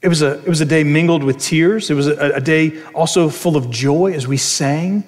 It 0.00 0.08
was 0.08 0.22
a, 0.22 0.38
it 0.38 0.48
was 0.48 0.60
a 0.60 0.64
day 0.64 0.84
mingled 0.84 1.24
with 1.24 1.38
tears. 1.38 1.90
It 1.90 1.94
was 1.94 2.06
a, 2.06 2.36
a 2.36 2.40
day 2.40 2.80
also 2.92 3.28
full 3.28 3.56
of 3.56 3.68
joy 3.70 4.12
as 4.12 4.28
we 4.28 4.36
sang 4.36 5.04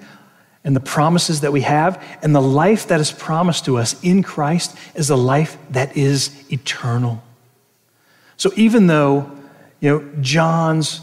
and 0.65 0.75
the 0.75 0.81
promises 0.81 1.41
that 1.43 1.53
we 1.53 1.61
have. 1.63 2.03
And 2.23 2.35
the 2.35 2.43
life 2.43 2.89
that 2.89 3.01
is 3.01 3.13
promised 3.13 3.65
to 3.67 3.79
us 3.79 4.03
in 4.03 4.23
Christ 4.23 4.77
is 4.95 5.09
a 5.09 5.17
life 5.17 5.57
that 5.71 5.97
is 5.97 6.45
eternal. 6.53 7.23
So 8.37 8.51
even 8.57 8.89
though, 8.89 9.31
you 9.81 9.91
know, 9.91 10.13
John's 10.21 11.01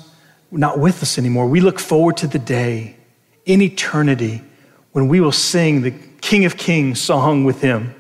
not 0.52 0.80
with 0.80 1.02
us 1.02 1.18
anymore. 1.18 1.48
We 1.48 1.60
look 1.60 1.80
forward 1.80 2.18
to 2.18 2.28
the 2.28 2.40
day 2.40 2.96
in 3.46 3.62
eternity 3.62 4.42
when 4.92 5.08
we 5.08 5.20
will 5.20 5.32
sing 5.32 5.82
the 5.82 5.92
King 6.22 6.46
of 6.46 6.58
Kings 6.58 7.00
song 7.02 7.44
with 7.44 7.62
him. 7.62 7.94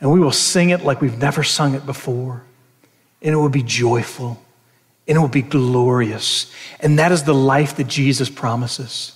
And 0.00 0.12
we 0.12 0.20
will 0.20 0.32
sing 0.32 0.70
it 0.70 0.82
like 0.82 1.00
we've 1.00 1.18
never 1.18 1.42
sung 1.42 1.74
it 1.74 1.86
before. 1.86 2.44
And 3.22 3.32
it 3.32 3.36
will 3.36 3.48
be 3.48 3.62
joyful 3.62 4.42
and 5.08 5.16
it 5.16 5.20
will 5.20 5.28
be 5.28 5.42
glorious. 5.42 6.52
And 6.80 6.98
that 6.98 7.12
is 7.12 7.22
the 7.24 7.34
life 7.34 7.76
that 7.76 7.86
Jesus 7.86 8.28
promises. 8.28 9.12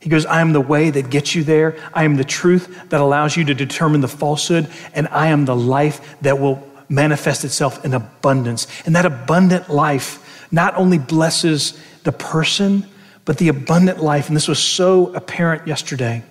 He 0.00 0.10
goes, 0.10 0.26
I 0.26 0.42
am 0.42 0.52
the 0.52 0.60
way 0.60 0.90
that 0.90 1.08
gets 1.08 1.34
you 1.34 1.44
there. 1.44 1.78
I 1.94 2.04
am 2.04 2.16
the 2.16 2.24
truth 2.24 2.90
that 2.90 3.00
allows 3.00 3.36
you 3.36 3.44
to 3.44 3.54
determine 3.54 4.02
the 4.02 4.08
falsehood. 4.08 4.70
And 4.92 5.08
I 5.08 5.28
am 5.28 5.46
the 5.46 5.56
life 5.56 6.20
that 6.20 6.38
will 6.38 6.62
manifest 6.90 7.44
itself 7.44 7.84
in 7.84 7.94
abundance. 7.94 8.66
And 8.84 8.94
that 8.96 9.06
abundant 9.06 9.70
life 9.70 10.20
not 10.50 10.74
only 10.76 10.98
blesses 10.98 11.78
the 12.04 12.12
person, 12.12 12.86
but 13.24 13.38
the 13.38 13.48
abundant 13.48 14.02
life. 14.02 14.28
And 14.28 14.36
this 14.36 14.48
was 14.48 14.58
so 14.58 15.14
apparent 15.14 15.66
yesterday. 15.66 16.22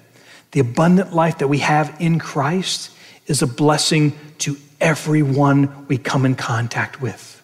The 0.52 0.60
abundant 0.60 1.14
life 1.14 1.40
that 1.40 1.48
we 1.48 1.60
have 1.60 1.96
in 2.00 2.20
Christ 2.20 2.92
is 3.26 3.42
a 3.42 3.48
blessing 3.48 4.18
to 4.40 4.58
everyone 4.80 5.88
we 5.88 5.98
come 5.98 6.26
in 6.26 6.36
contact 6.36 7.02
with. 7.02 7.42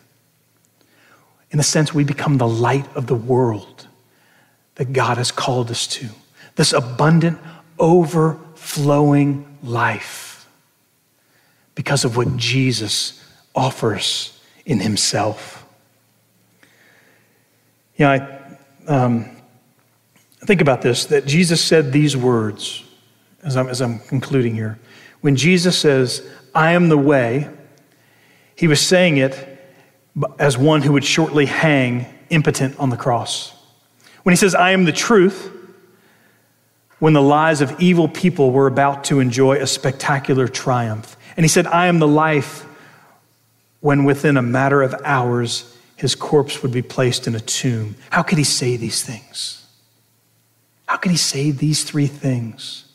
In 1.52 1.60
a 1.60 1.64
sense, 1.64 1.94
we 1.94 2.04
become 2.04 2.38
the 2.38 2.48
light 2.48 2.86
of 2.96 3.08
the 3.08 3.16
world 3.16 3.88
that 4.76 4.94
God 4.94 5.18
has 5.18 5.32
called 5.32 5.72
us 5.72 5.88
to. 5.88 6.08
This 6.56 6.74
abundant, 6.74 7.40
overflowing 7.80 9.58
life 9.64 10.48
because 11.76 12.06
of 12.06 12.18
what 12.18 12.38
Jesus 12.38 13.24
offers 13.56 14.38
in 14.66 14.80
Himself. 14.80 15.59
You 18.00 18.06
know, 18.06 18.12
I 18.12 18.58
um, 18.88 19.30
think 20.46 20.62
about 20.62 20.82
this 20.82 21.08
that 21.08 21.26
Jesus 21.26 21.62
said 21.62 21.92
these 21.92 22.16
words 22.16 22.86
as 23.44 23.58
I'm, 23.58 23.68
as 23.68 23.82
I'm 23.82 24.00
concluding 24.00 24.56
here. 24.56 24.80
When 25.20 25.36
Jesus 25.36 25.78
says, 25.78 26.26
I 26.56 26.72
am 26.72 26.88
the 26.88 26.98
way, 26.98 27.50
he 28.56 28.68
was 28.70 28.80
saying 28.80 29.18
it 29.18 29.60
as 30.40 30.58
one 30.58 30.82
who 30.82 30.94
would 30.94 31.04
shortly 31.04 31.46
hang 31.46 32.06
impotent 32.30 32.80
on 32.80 32.90
the 32.90 32.96
cross. 32.96 33.54
When 34.24 34.32
he 34.32 34.38
says, 34.38 34.56
I 34.56 34.72
am 34.72 34.86
the 34.86 34.94
truth, 34.94 35.52
when 37.00 37.12
the 37.12 37.22
lies 37.22 37.60
of 37.60 37.82
evil 37.82 38.08
people 38.08 38.52
were 38.52 38.68
about 38.68 39.04
to 39.06 39.20
enjoy 39.20 39.58
a 39.58 39.68
spectacular 39.68 40.48
triumph. 40.48 41.18
And 41.36 41.44
he 41.44 41.50
said, 41.50 41.68
I 41.68 41.88
am 41.88 42.00
the 42.00 42.08
life, 42.08 42.66
when 43.82 44.06
within 44.06 44.38
a 44.38 44.42
matter 44.42 44.82
of 44.82 44.96
hours 45.04 45.76
his 46.00 46.16
corpse 46.16 46.64
would 46.64 46.72
be 46.72 46.82
placed 46.82 47.28
in 47.28 47.36
a 47.36 47.42
tomb. 47.42 47.96
How 48.10 48.24
could 48.24 48.38
he 48.38 48.46
say 48.46 48.78
these 48.78 49.04
things? 49.04 49.68
How 50.88 50.96
could 50.96 51.12
he 51.12 51.18
say 51.18 51.52
these 51.52 51.84
three 51.84 52.08
things? 52.08 52.86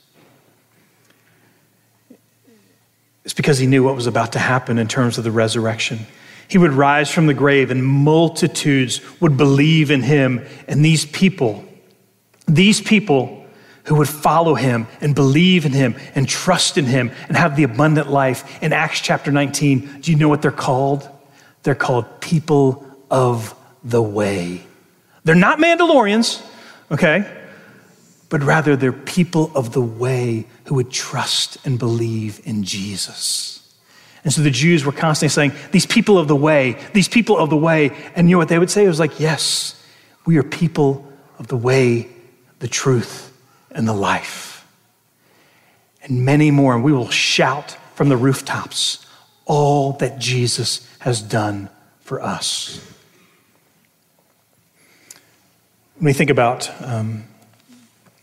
It's 3.24 3.34
because 3.34 3.58
he 3.58 3.66
knew 3.66 3.84
what 3.84 3.94
was 3.94 4.06
about 4.06 4.32
to 4.32 4.38
happen 4.38 4.78
in 4.78 4.88
terms 4.88 5.18
of 5.18 5.24
the 5.24 5.30
resurrection. 5.30 6.06
He 6.48 6.56
would 6.56 6.72
rise 6.72 7.10
from 7.10 7.26
the 7.26 7.34
grave, 7.34 7.70
and 7.70 7.84
multitudes 7.84 9.02
would 9.20 9.36
believe 9.36 9.90
in 9.90 10.00
him. 10.00 10.42
And 10.66 10.82
these 10.82 11.04
people, 11.04 11.62
these 12.46 12.80
people 12.80 13.44
who 13.84 13.96
would 13.96 14.08
follow 14.08 14.54
him 14.54 14.86
and 15.02 15.14
believe 15.14 15.66
in 15.66 15.72
him 15.72 15.94
and 16.14 16.26
trust 16.26 16.78
in 16.78 16.86
him 16.86 17.10
and 17.28 17.36
have 17.36 17.54
the 17.54 17.64
abundant 17.64 18.10
life. 18.10 18.62
In 18.62 18.72
Acts 18.72 19.00
chapter 19.00 19.30
19, 19.30 20.00
do 20.00 20.10
you 20.10 20.16
know 20.16 20.30
what 20.30 20.40
they're 20.40 20.50
called? 20.50 21.06
They're 21.64 21.74
called 21.74 22.22
people 22.22 22.93
of 23.14 23.54
the 23.84 24.02
way. 24.02 24.66
They're 25.22 25.36
not 25.36 25.60
Mandalorians, 25.60 26.44
okay? 26.90 27.24
But 28.28 28.42
rather, 28.42 28.74
they're 28.74 28.92
people 28.92 29.52
of 29.54 29.72
the 29.72 29.80
way 29.80 30.48
who 30.64 30.74
would 30.74 30.90
trust 30.90 31.64
and 31.64 31.78
believe 31.78 32.40
in 32.44 32.64
Jesus. 32.64 33.72
And 34.24 34.32
so 34.32 34.42
the 34.42 34.50
Jews 34.50 34.84
were 34.84 34.90
constantly 34.90 35.28
saying, 35.28 35.52
These 35.70 35.86
people 35.86 36.18
of 36.18 36.26
the 36.26 36.34
way, 36.34 36.76
these 36.92 37.06
people 37.06 37.38
of 37.38 37.50
the 37.50 37.56
way. 37.56 37.92
And 38.16 38.28
you 38.28 38.34
know 38.34 38.38
what 38.38 38.48
they 38.48 38.58
would 38.58 38.70
say? 38.70 38.84
It 38.84 38.88
was 38.88 38.98
like, 38.98 39.20
Yes, 39.20 39.80
we 40.26 40.36
are 40.38 40.42
people 40.42 41.06
of 41.38 41.46
the 41.46 41.56
way, 41.56 42.08
the 42.58 42.68
truth, 42.68 43.32
and 43.70 43.86
the 43.86 43.92
life. 43.92 44.66
And 46.02 46.24
many 46.24 46.50
more. 46.50 46.74
And 46.74 46.82
we 46.82 46.92
will 46.92 47.10
shout 47.10 47.76
from 47.94 48.08
the 48.08 48.16
rooftops 48.16 49.06
all 49.44 49.92
that 49.98 50.18
Jesus 50.18 50.88
has 50.98 51.22
done 51.22 51.68
for 52.00 52.20
us. 52.20 52.90
When 55.96 56.06
we 56.06 56.12
think 56.12 56.30
about 56.30 56.70
um, 56.82 57.24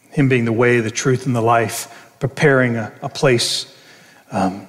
Him 0.10 0.28
being 0.28 0.44
the 0.44 0.52
way, 0.52 0.82
the 0.82 0.92
truth, 0.92 1.26
and 1.26 1.34
the 1.34 1.42
life, 1.42 2.14
preparing 2.20 2.76
a, 2.76 2.92
a 3.02 3.08
place 3.08 3.74
um, 4.30 4.68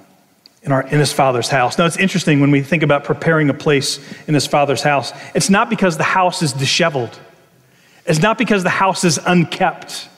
in, 0.62 0.70
our, 0.70 0.82
in 0.82 1.00
His 1.00 1.12
Father's 1.12 1.48
house. 1.48 1.78
Now, 1.78 1.86
it's 1.86 1.96
interesting 1.96 2.40
when 2.40 2.52
we 2.52 2.62
think 2.62 2.84
about 2.84 3.02
preparing 3.02 3.50
a 3.50 3.54
place 3.54 3.98
in 4.28 4.34
His 4.34 4.46
Father's 4.46 4.82
house, 4.82 5.12
it's 5.34 5.50
not 5.50 5.68
because 5.68 5.96
the 5.96 6.04
house 6.04 6.42
is 6.42 6.52
disheveled, 6.52 7.18
it's 8.06 8.20
not 8.20 8.38
because 8.38 8.62
the 8.62 8.70
house 8.70 9.02
is 9.02 9.18
unkept, 9.26 10.08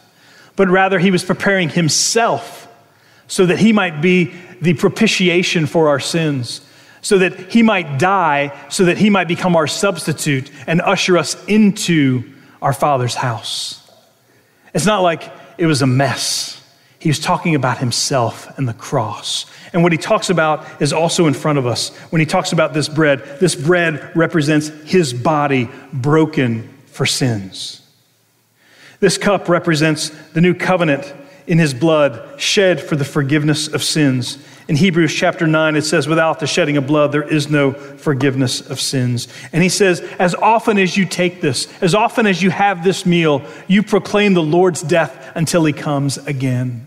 but 0.54 0.68
rather 0.68 0.98
He 0.98 1.11
was 1.11 1.24
preparing 1.24 1.70
Himself 1.70 2.68
so 3.28 3.46
that 3.46 3.59
He 3.59 3.72
might 3.72 4.02
be 4.02 4.34
the 4.61 4.74
propitiation 4.74 5.64
for 5.64 5.88
our 5.88 6.00
sins 6.00 6.61
so 7.00 7.18
that 7.18 7.52
he 7.52 7.62
might 7.62 7.98
die, 7.98 8.50
so 8.70 8.86
that 8.86 8.96
he 8.96 9.11
might 9.11 9.28
become 9.28 9.56
our 9.56 9.66
substitute 9.66 10.50
and 10.66 10.80
usher 10.80 11.18
us 11.18 11.36
into 11.44 12.34
our 12.64 12.72
Father's 12.72 13.14
house. 13.14 13.88
It's 14.72 14.86
not 14.86 15.02
like 15.02 15.30
it 15.58 15.66
was 15.66 15.82
a 15.82 15.86
mess. 15.86 16.60
he 16.98 17.10
was 17.10 17.18
talking 17.20 17.54
about 17.54 17.76
himself 17.76 18.58
and 18.58 18.66
the 18.66 18.72
cross. 18.72 19.44
And 19.74 19.82
what 19.82 19.92
he 19.92 19.98
talks 19.98 20.30
about 20.30 20.80
is 20.80 20.94
also 20.94 21.26
in 21.26 21.34
front 21.34 21.58
of 21.58 21.66
us. 21.66 21.94
When 22.10 22.20
he 22.20 22.24
talks 22.26 22.52
about 22.52 22.72
this 22.72 22.88
bread, 22.88 23.20
this 23.40 23.54
bread 23.54 24.10
represents 24.16 24.68
his 24.68 25.12
body 25.12 25.68
broken 25.92 26.72
for 26.86 27.04
sins. 27.04 27.82
This 29.00 29.18
cup 29.18 29.50
represents 29.50 30.08
the 30.32 30.40
new 30.40 30.54
covenant 30.54 31.12
in 31.46 31.58
his 31.58 31.74
blood 31.74 32.40
shed 32.40 32.80
for 32.80 32.96
the 32.96 33.04
forgiveness 33.04 33.68
of 33.68 33.82
sins. 33.82 34.38
In 34.66 34.76
Hebrews 34.76 35.14
chapter 35.14 35.46
9, 35.46 35.76
it 35.76 35.82
says, 35.82 36.08
Without 36.08 36.40
the 36.40 36.46
shedding 36.46 36.78
of 36.78 36.86
blood, 36.86 37.12
there 37.12 37.22
is 37.22 37.50
no 37.50 37.72
forgiveness 37.72 38.62
of 38.62 38.80
sins. 38.80 39.28
And 39.52 39.62
he 39.62 39.68
says, 39.68 40.00
As 40.18 40.34
often 40.34 40.78
as 40.78 40.96
you 40.96 41.04
take 41.04 41.42
this, 41.42 41.68
as 41.82 41.94
often 41.94 42.26
as 42.26 42.42
you 42.42 42.50
have 42.50 42.82
this 42.82 43.04
meal, 43.04 43.42
you 43.68 43.82
proclaim 43.82 44.32
the 44.32 44.42
Lord's 44.42 44.80
death 44.80 45.32
until 45.34 45.64
he 45.64 45.72
comes 45.72 46.16
again. 46.18 46.86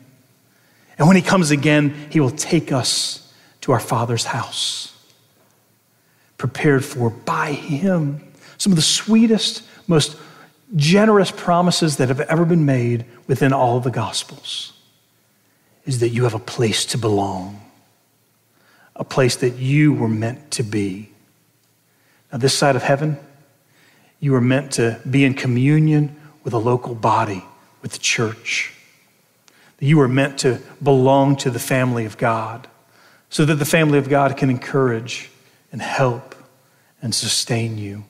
And 0.98 1.08
when 1.08 1.16
he 1.18 1.22
comes 1.22 1.52
again, 1.52 1.94
he 2.10 2.20
will 2.20 2.32
take 2.32 2.72
us 2.72 3.32
to 3.62 3.72
our 3.72 3.80
Father's 3.80 4.26
house, 4.26 4.96
prepared 6.38 6.84
for 6.84 7.12
by 7.12 7.52
him. 7.52 8.24
Some 8.58 8.72
of 8.72 8.76
the 8.76 8.82
sweetest, 8.82 9.62
most 9.86 10.18
generous 10.76 11.30
promises 11.30 11.98
that 11.98 12.08
have 12.08 12.22
ever 12.22 12.44
been 12.44 12.66
made 12.66 13.06
within 13.28 13.54
all 13.54 13.80
the 13.80 13.92
Gospels 13.92 14.74
is 15.86 16.00
that 16.00 16.10
you 16.10 16.24
have 16.24 16.34
a 16.34 16.40
place 16.40 16.86
to 16.88 16.98
belong, 16.98 17.62
a 18.98 19.04
place 19.04 19.36
that 19.38 19.56
you 19.56 19.94
were 19.94 20.10
meant 20.10 20.52
to 20.52 20.64
be. 20.64 21.12
Now, 22.32 22.40
this 22.40 22.54
side 22.54 22.76
of 22.76 22.84
heaven, 22.84 23.18
you 24.20 24.32
were 24.32 24.42
meant 24.42 24.74
to 24.74 25.00
be 25.10 25.24
in 25.24 25.34
communion 25.34 26.16
with 26.44 26.54
a 26.54 26.58
local 26.58 26.96
body, 26.96 27.46
with 27.82 27.92
the 27.92 28.00
church. 28.00 28.74
You 29.80 29.98
were 29.98 30.08
meant 30.08 30.40
to 30.40 30.60
belong 30.82 31.36
to 31.38 31.52
the 31.52 31.60
family 31.60 32.06
of 32.06 32.18
God 32.18 32.68
so 33.30 33.46
that 33.46 33.56
the 33.56 33.66
family 33.66 34.00
of 34.00 34.10
God 34.10 34.36
can 34.36 34.50
encourage 34.50 35.30
and 35.72 35.82
help 35.82 36.36
and 37.02 37.14
sustain 37.14 37.78
you 37.78 38.04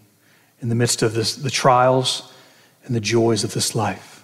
in 0.61 0.69
the 0.69 0.75
midst 0.75 1.01
of 1.01 1.13
this, 1.13 1.35
the 1.35 1.49
trials 1.49 2.31
and 2.85 2.95
the 2.95 3.01
joys 3.01 3.43
of 3.43 3.53
this 3.53 3.75
life. 3.75 4.23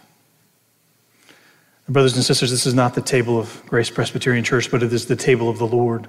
Brothers 1.89 2.15
and 2.15 2.23
sisters, 2.23 2.49
this 2.49 2.65
is 2.65 2.73
not 2.73 2.95
the 2.95 3.01
table 3.01 3.37
of 3.37 3.61
Grace 3.67 3.89
Presbyterian 3.89 4.45
Church, 4.45 4.71
but 4.71 4.81
it 4.81 4.93
is 4.93 5.07
the 5.07 5.17
table 5.17 5.49
of 5.49 5.57
the 5.57 5.67
Lord. 5.67 6.07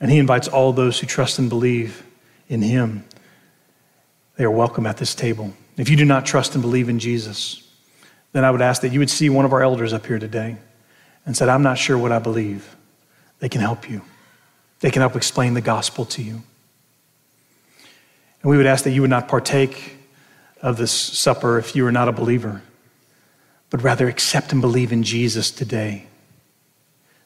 And 0.00 0.10
He 0.10 0.18
invites 0.18 0.48
all 0.48 0.72
those 0.72 1.00
who 1.00 1.06
trust 1.06 1.38
and 1.38 1.48
believe 1.48 2.04
in 2.48 2.62
Him. 2.62 3.04
They 4.36 4.44
are 4.44 4.50
welcome 4.50 4.86
at 4.86 4.98
this 4.98 5.14
table. 5.14 5.54
If 5.76 5.88
you 5.88 5.96
do 5.96 6.04
not 6.04 6.26
trust 6.26 6.54
and 6.54 6.62
believe 6.62 6.88
in 6.88 6.98
Jesus, 6.98 7.62
then 8.32 8.44
I 8.44 8.50
would 8.50 8.62
ask 8.62 8.82
that 8.82 8.92
you 8.92 8.98
would 8.98 9.10
see 9.10 9.30
one 9.30 9.44
of 9.44 9.52
our 9.52 9.62
elders 9.62 9.92
up 9.92 10.06
here 10.06 10.18
today 10.18 10.56
and 11.24 11.36
said, 11.36 11.48
I'm 11.48 11.62
not 11.62 11.78
sure 11.78 11.96
what 11.96 12.12
I 12.12 12.18
believe. 12.18 12.76
They 13.40 13.48
can 13.48 13.60
help 13.60 13.88
you. 13.88 14.02
They 14.80 14.90
can 14.90 15.00
help 15.00 15.16
explain 15.16 15.54
the 15.54 15.60
gospel 15.60 16.04
to 16.06 16.22
you. 16.22 16.42
And 18.42 18.50
we 18.50 18.56
would 18.56 18.66
ask 18.66 18.84
that 18.84 18.90
you 18.90 19.00
would 19.00 19.10
not 19.10 19.28
partake 19.28 19.96
of 20.62 20.76
this 20.76 20.92
supper 20.92 21.58
if 21.58 21.74
you 21.74 21.86
are 21.86 21.92
not 21.92 22.08
a 22.08 22.12
believer, 22.12 22.62
but 23.70 23.82
rather 23.82 24.08
accept 24.08 24.52
and 24.52 24.60
believe 24.60 24.92
in 24.92 25.02
Jesus 25.02 25.50
today, 25.50 26.06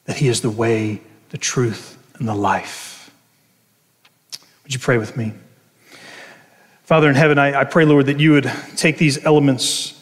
that 0.05 0.17
He 0.17 0.27
is 0.27 0.41
the 0.41 0.49
way, 0.49 1.01
the 1.29 1.37
truth, 1.37 1.97
and 2.21 2.29
the 2.29 2.35
life. 2.35 3.11
Would 4.63 4.75
you 4.75 4.79
pray 4.79 4.99
with 4.99 5.17
me? 5.17 5.33
Father 6.83 7.09
in 7.09 7.15
heaven, 7.15 7.39
I, 7.39 7.61
I 7.61 7.63
pray, 7.63 7.83
Lord, 7.83 8.05
that 8.05 8.19
you 8.19 8.33
would 8.33 8.51
take 8.75 8.99
these 8.99 9.25
elements 9.25 9.99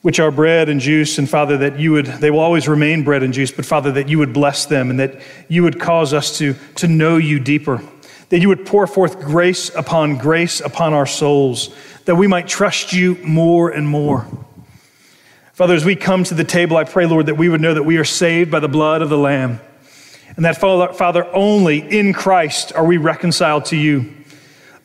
which 0.00 0.18
are 0.18 0.30
bread 0.30 0.70
and 0.70 0.80
juice, 0.80 1.18
and 1.18 1.28
Father, 1.28 1.58
that 1.58 1.78
you 1.78 1.92
would, 1.92 2.06
they 2.06 2.30
will 2.30 2.38
always 2.38 2.66
remain 2.66 3.04
bread 3.04 3.22
and 3.22 3.34
juice, 3.34 3.50
but 3.50 3.66
Father, 3.66 3.92
that 3.92 4.08
you 4.08 4.18
would 4.18 4.32
bless 4.32 4.64
them 4.64 4.88
and 4.88 4.98
that 4.98 5.20
you 5.48 5.62
would 5.62 5.78
cause 5.78 6.14
us 6.14 6.38
to, 6.38 6.54
to 6.76 6.88
know 6.88 7.18
you 7.18 7.38
deeper, 7.38 7.82
that 8.30 8.40
you 8.40 8.48
would 8.48 8.64
pour 8.64 8.86
forth 8.86 9.20
grace 9.20 9.68
upon 9.74 10.16
grace 10.16 10.62
upon 10.62 10.94
our 10.94 11.04
souls, 11.04 11.74
that 12.06 12.14
we 12.14 12.26
might 12.26 12.48
trust 12.48 12.94
you 12.94 13.16
more 13.16 13.68
and 13.68 13.86
more. 13.86 14.26
Father, 15.52 15.74
as 15.74 15.84
we 15.84 15.94
come 15.94 16.24
to 16.24 16.32
the 16.32 16.42
table, 16.42 16.78
I 16.78 16.84
pray, 16.84 17.04
Lord, 17.04 17.26
that 17.26 17.34
we 17.34 17.50
would 17.50 17.60
know 17.60 17.74
that 17.74 17.82
we 17.82 17.98
are 17.98 18.04
saved 18.04 18.50
by 18.50 18.60
the 18.60 18.68
blood 18.68 19.02
of 19.02 19.10
the 19.10 19.18
Lamb, 19.18 19.60
and 20.36 20.44
that, 20.44 20.58
Father, 20.58 21.26
only 21.34 21.78
in 21.78 22.12
Christ 22.12 22.72
are 22.74 22.84
we 22.84 22.96
reconciled 22.96 23.66
to 23.66 23.76
you. 23.76 24.14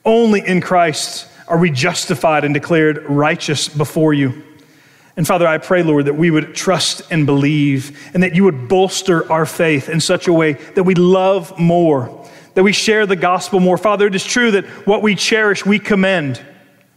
Only 0.03 0.45
in 0.45 0.61
Christ 0.61 1.27
are 1.47 1.57
we 1.57 1.69
justified 1.69 2.43
and 2.43 2.53
declared 2.53 3.03
righteous 3.09 3.69
before 3.69 4.13
you. 4.13 4.43
And 5.17 5.25
Father, 5.25 5.47
I 5.47 5.59
pray, 5.59 5.81
Lord, 5.81 6.05
that 6.05 6.15
we 6.15 6.29
would 6.29 6.55
trust 6.55 7.03
and 7.09 7.25
believe 7.25 8.11
and 8.13 8.21
that 8.23 8.35
you 8.35 8.43
would 8.43 8.67
bolster 8.67 9.31
our 9.31 9.45
faith 9.45 9.87
in 9.87 10.01
such 10.01 10.27
a 10.27 10.33
way 10.33 10.53
that 10.53 10.83
we 10.83 10.93
love 10.93 11.57
more, 11.57 12.27
that 12.55 12.63
we 12.63 12.73
share 12.73 13.05
the 13.05 13.15
gospel 13.15 13.59
more. 13.59 13.77
Father, 13.77 14.07
it 14.07 14.15
is 14.15 14.25
true 14.25 14.51
that 14.51 14.65
what 14.85 15.01
we 15.01 15.15
cherish, 15.15 15.65
we 15.65 15.79
commend. 15.79 16.41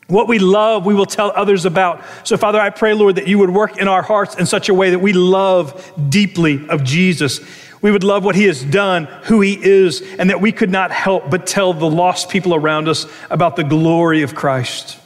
What 0.08 0.26
we 0.26 0.38
love, 0.38 0.86
we 0.86 0.94
will 0.94 1.06
tell 1.06 1.32
others 1.36 1.66
about. 1.66 2.02
So, 2.24 2.38
Father, 2.38 2.58
I 2.58 2.70
pray, 2.70 2.94
Lord, 2.94 3.16
that 3.16 3.28
you 3.28 3.38
would 3.38 3.50
work 3.50 3.76
in 3.76 3.88
our 3.88 4.00
hearts 4.02 4.36
in 4.36 4.46
such 4.46 4.70
a 4.70 4.74
way 4.74 4.90
that 4.90 5.00
we 5.00 5.12
love 5.12 5.92
deeply 6.08 6.66
of 6.70 6.82
Jesus. 6.82 7.40
We 7.80 7.90
would 7.90 8.04
love 8.04 8.24
what 8.24 8.34
he 8.34 8.44
has 8.44 8.64
done, 8.64 9.04
who 9.24 9.40
he 9.40 9.54
is, 9.54 10.02
and 10.18 10.30
that 10.30 10.40
we 10.40 10.52
could 10.52 10.70
not 10.70 10.90
help 10.90 11.30
but 11.30 11.46
tell 11.46 11.72
the 11.72 11.88
lost 11.88 12.28
people 12.28 12.54
around 12.54 12.88
us 12.88 13.06
about 13.30 13.56
the 13.56 13.64
glory 13.64 14.22
of 14.22 14.34
Christ. 14.34 14.98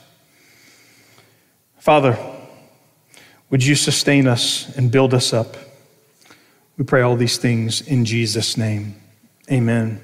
Father, 1.79 2.19
would 3.51 3.65
you 3.65 3.75
sustain 3.75 4.27
us 4.27 4.75
and 4.77 4.91
build 4.91 5.13
us 5.13 5.33
up? 5.33 5.57
We 6.79 6.85
pray 6.85 7.03
all 7.03 7.17
these 7.17 7.37
things 7.37 7.81
in 7.83 8.05
Jesus' 8.05 8.57
name. 8.57 8.95
Amen. 9.51 10.01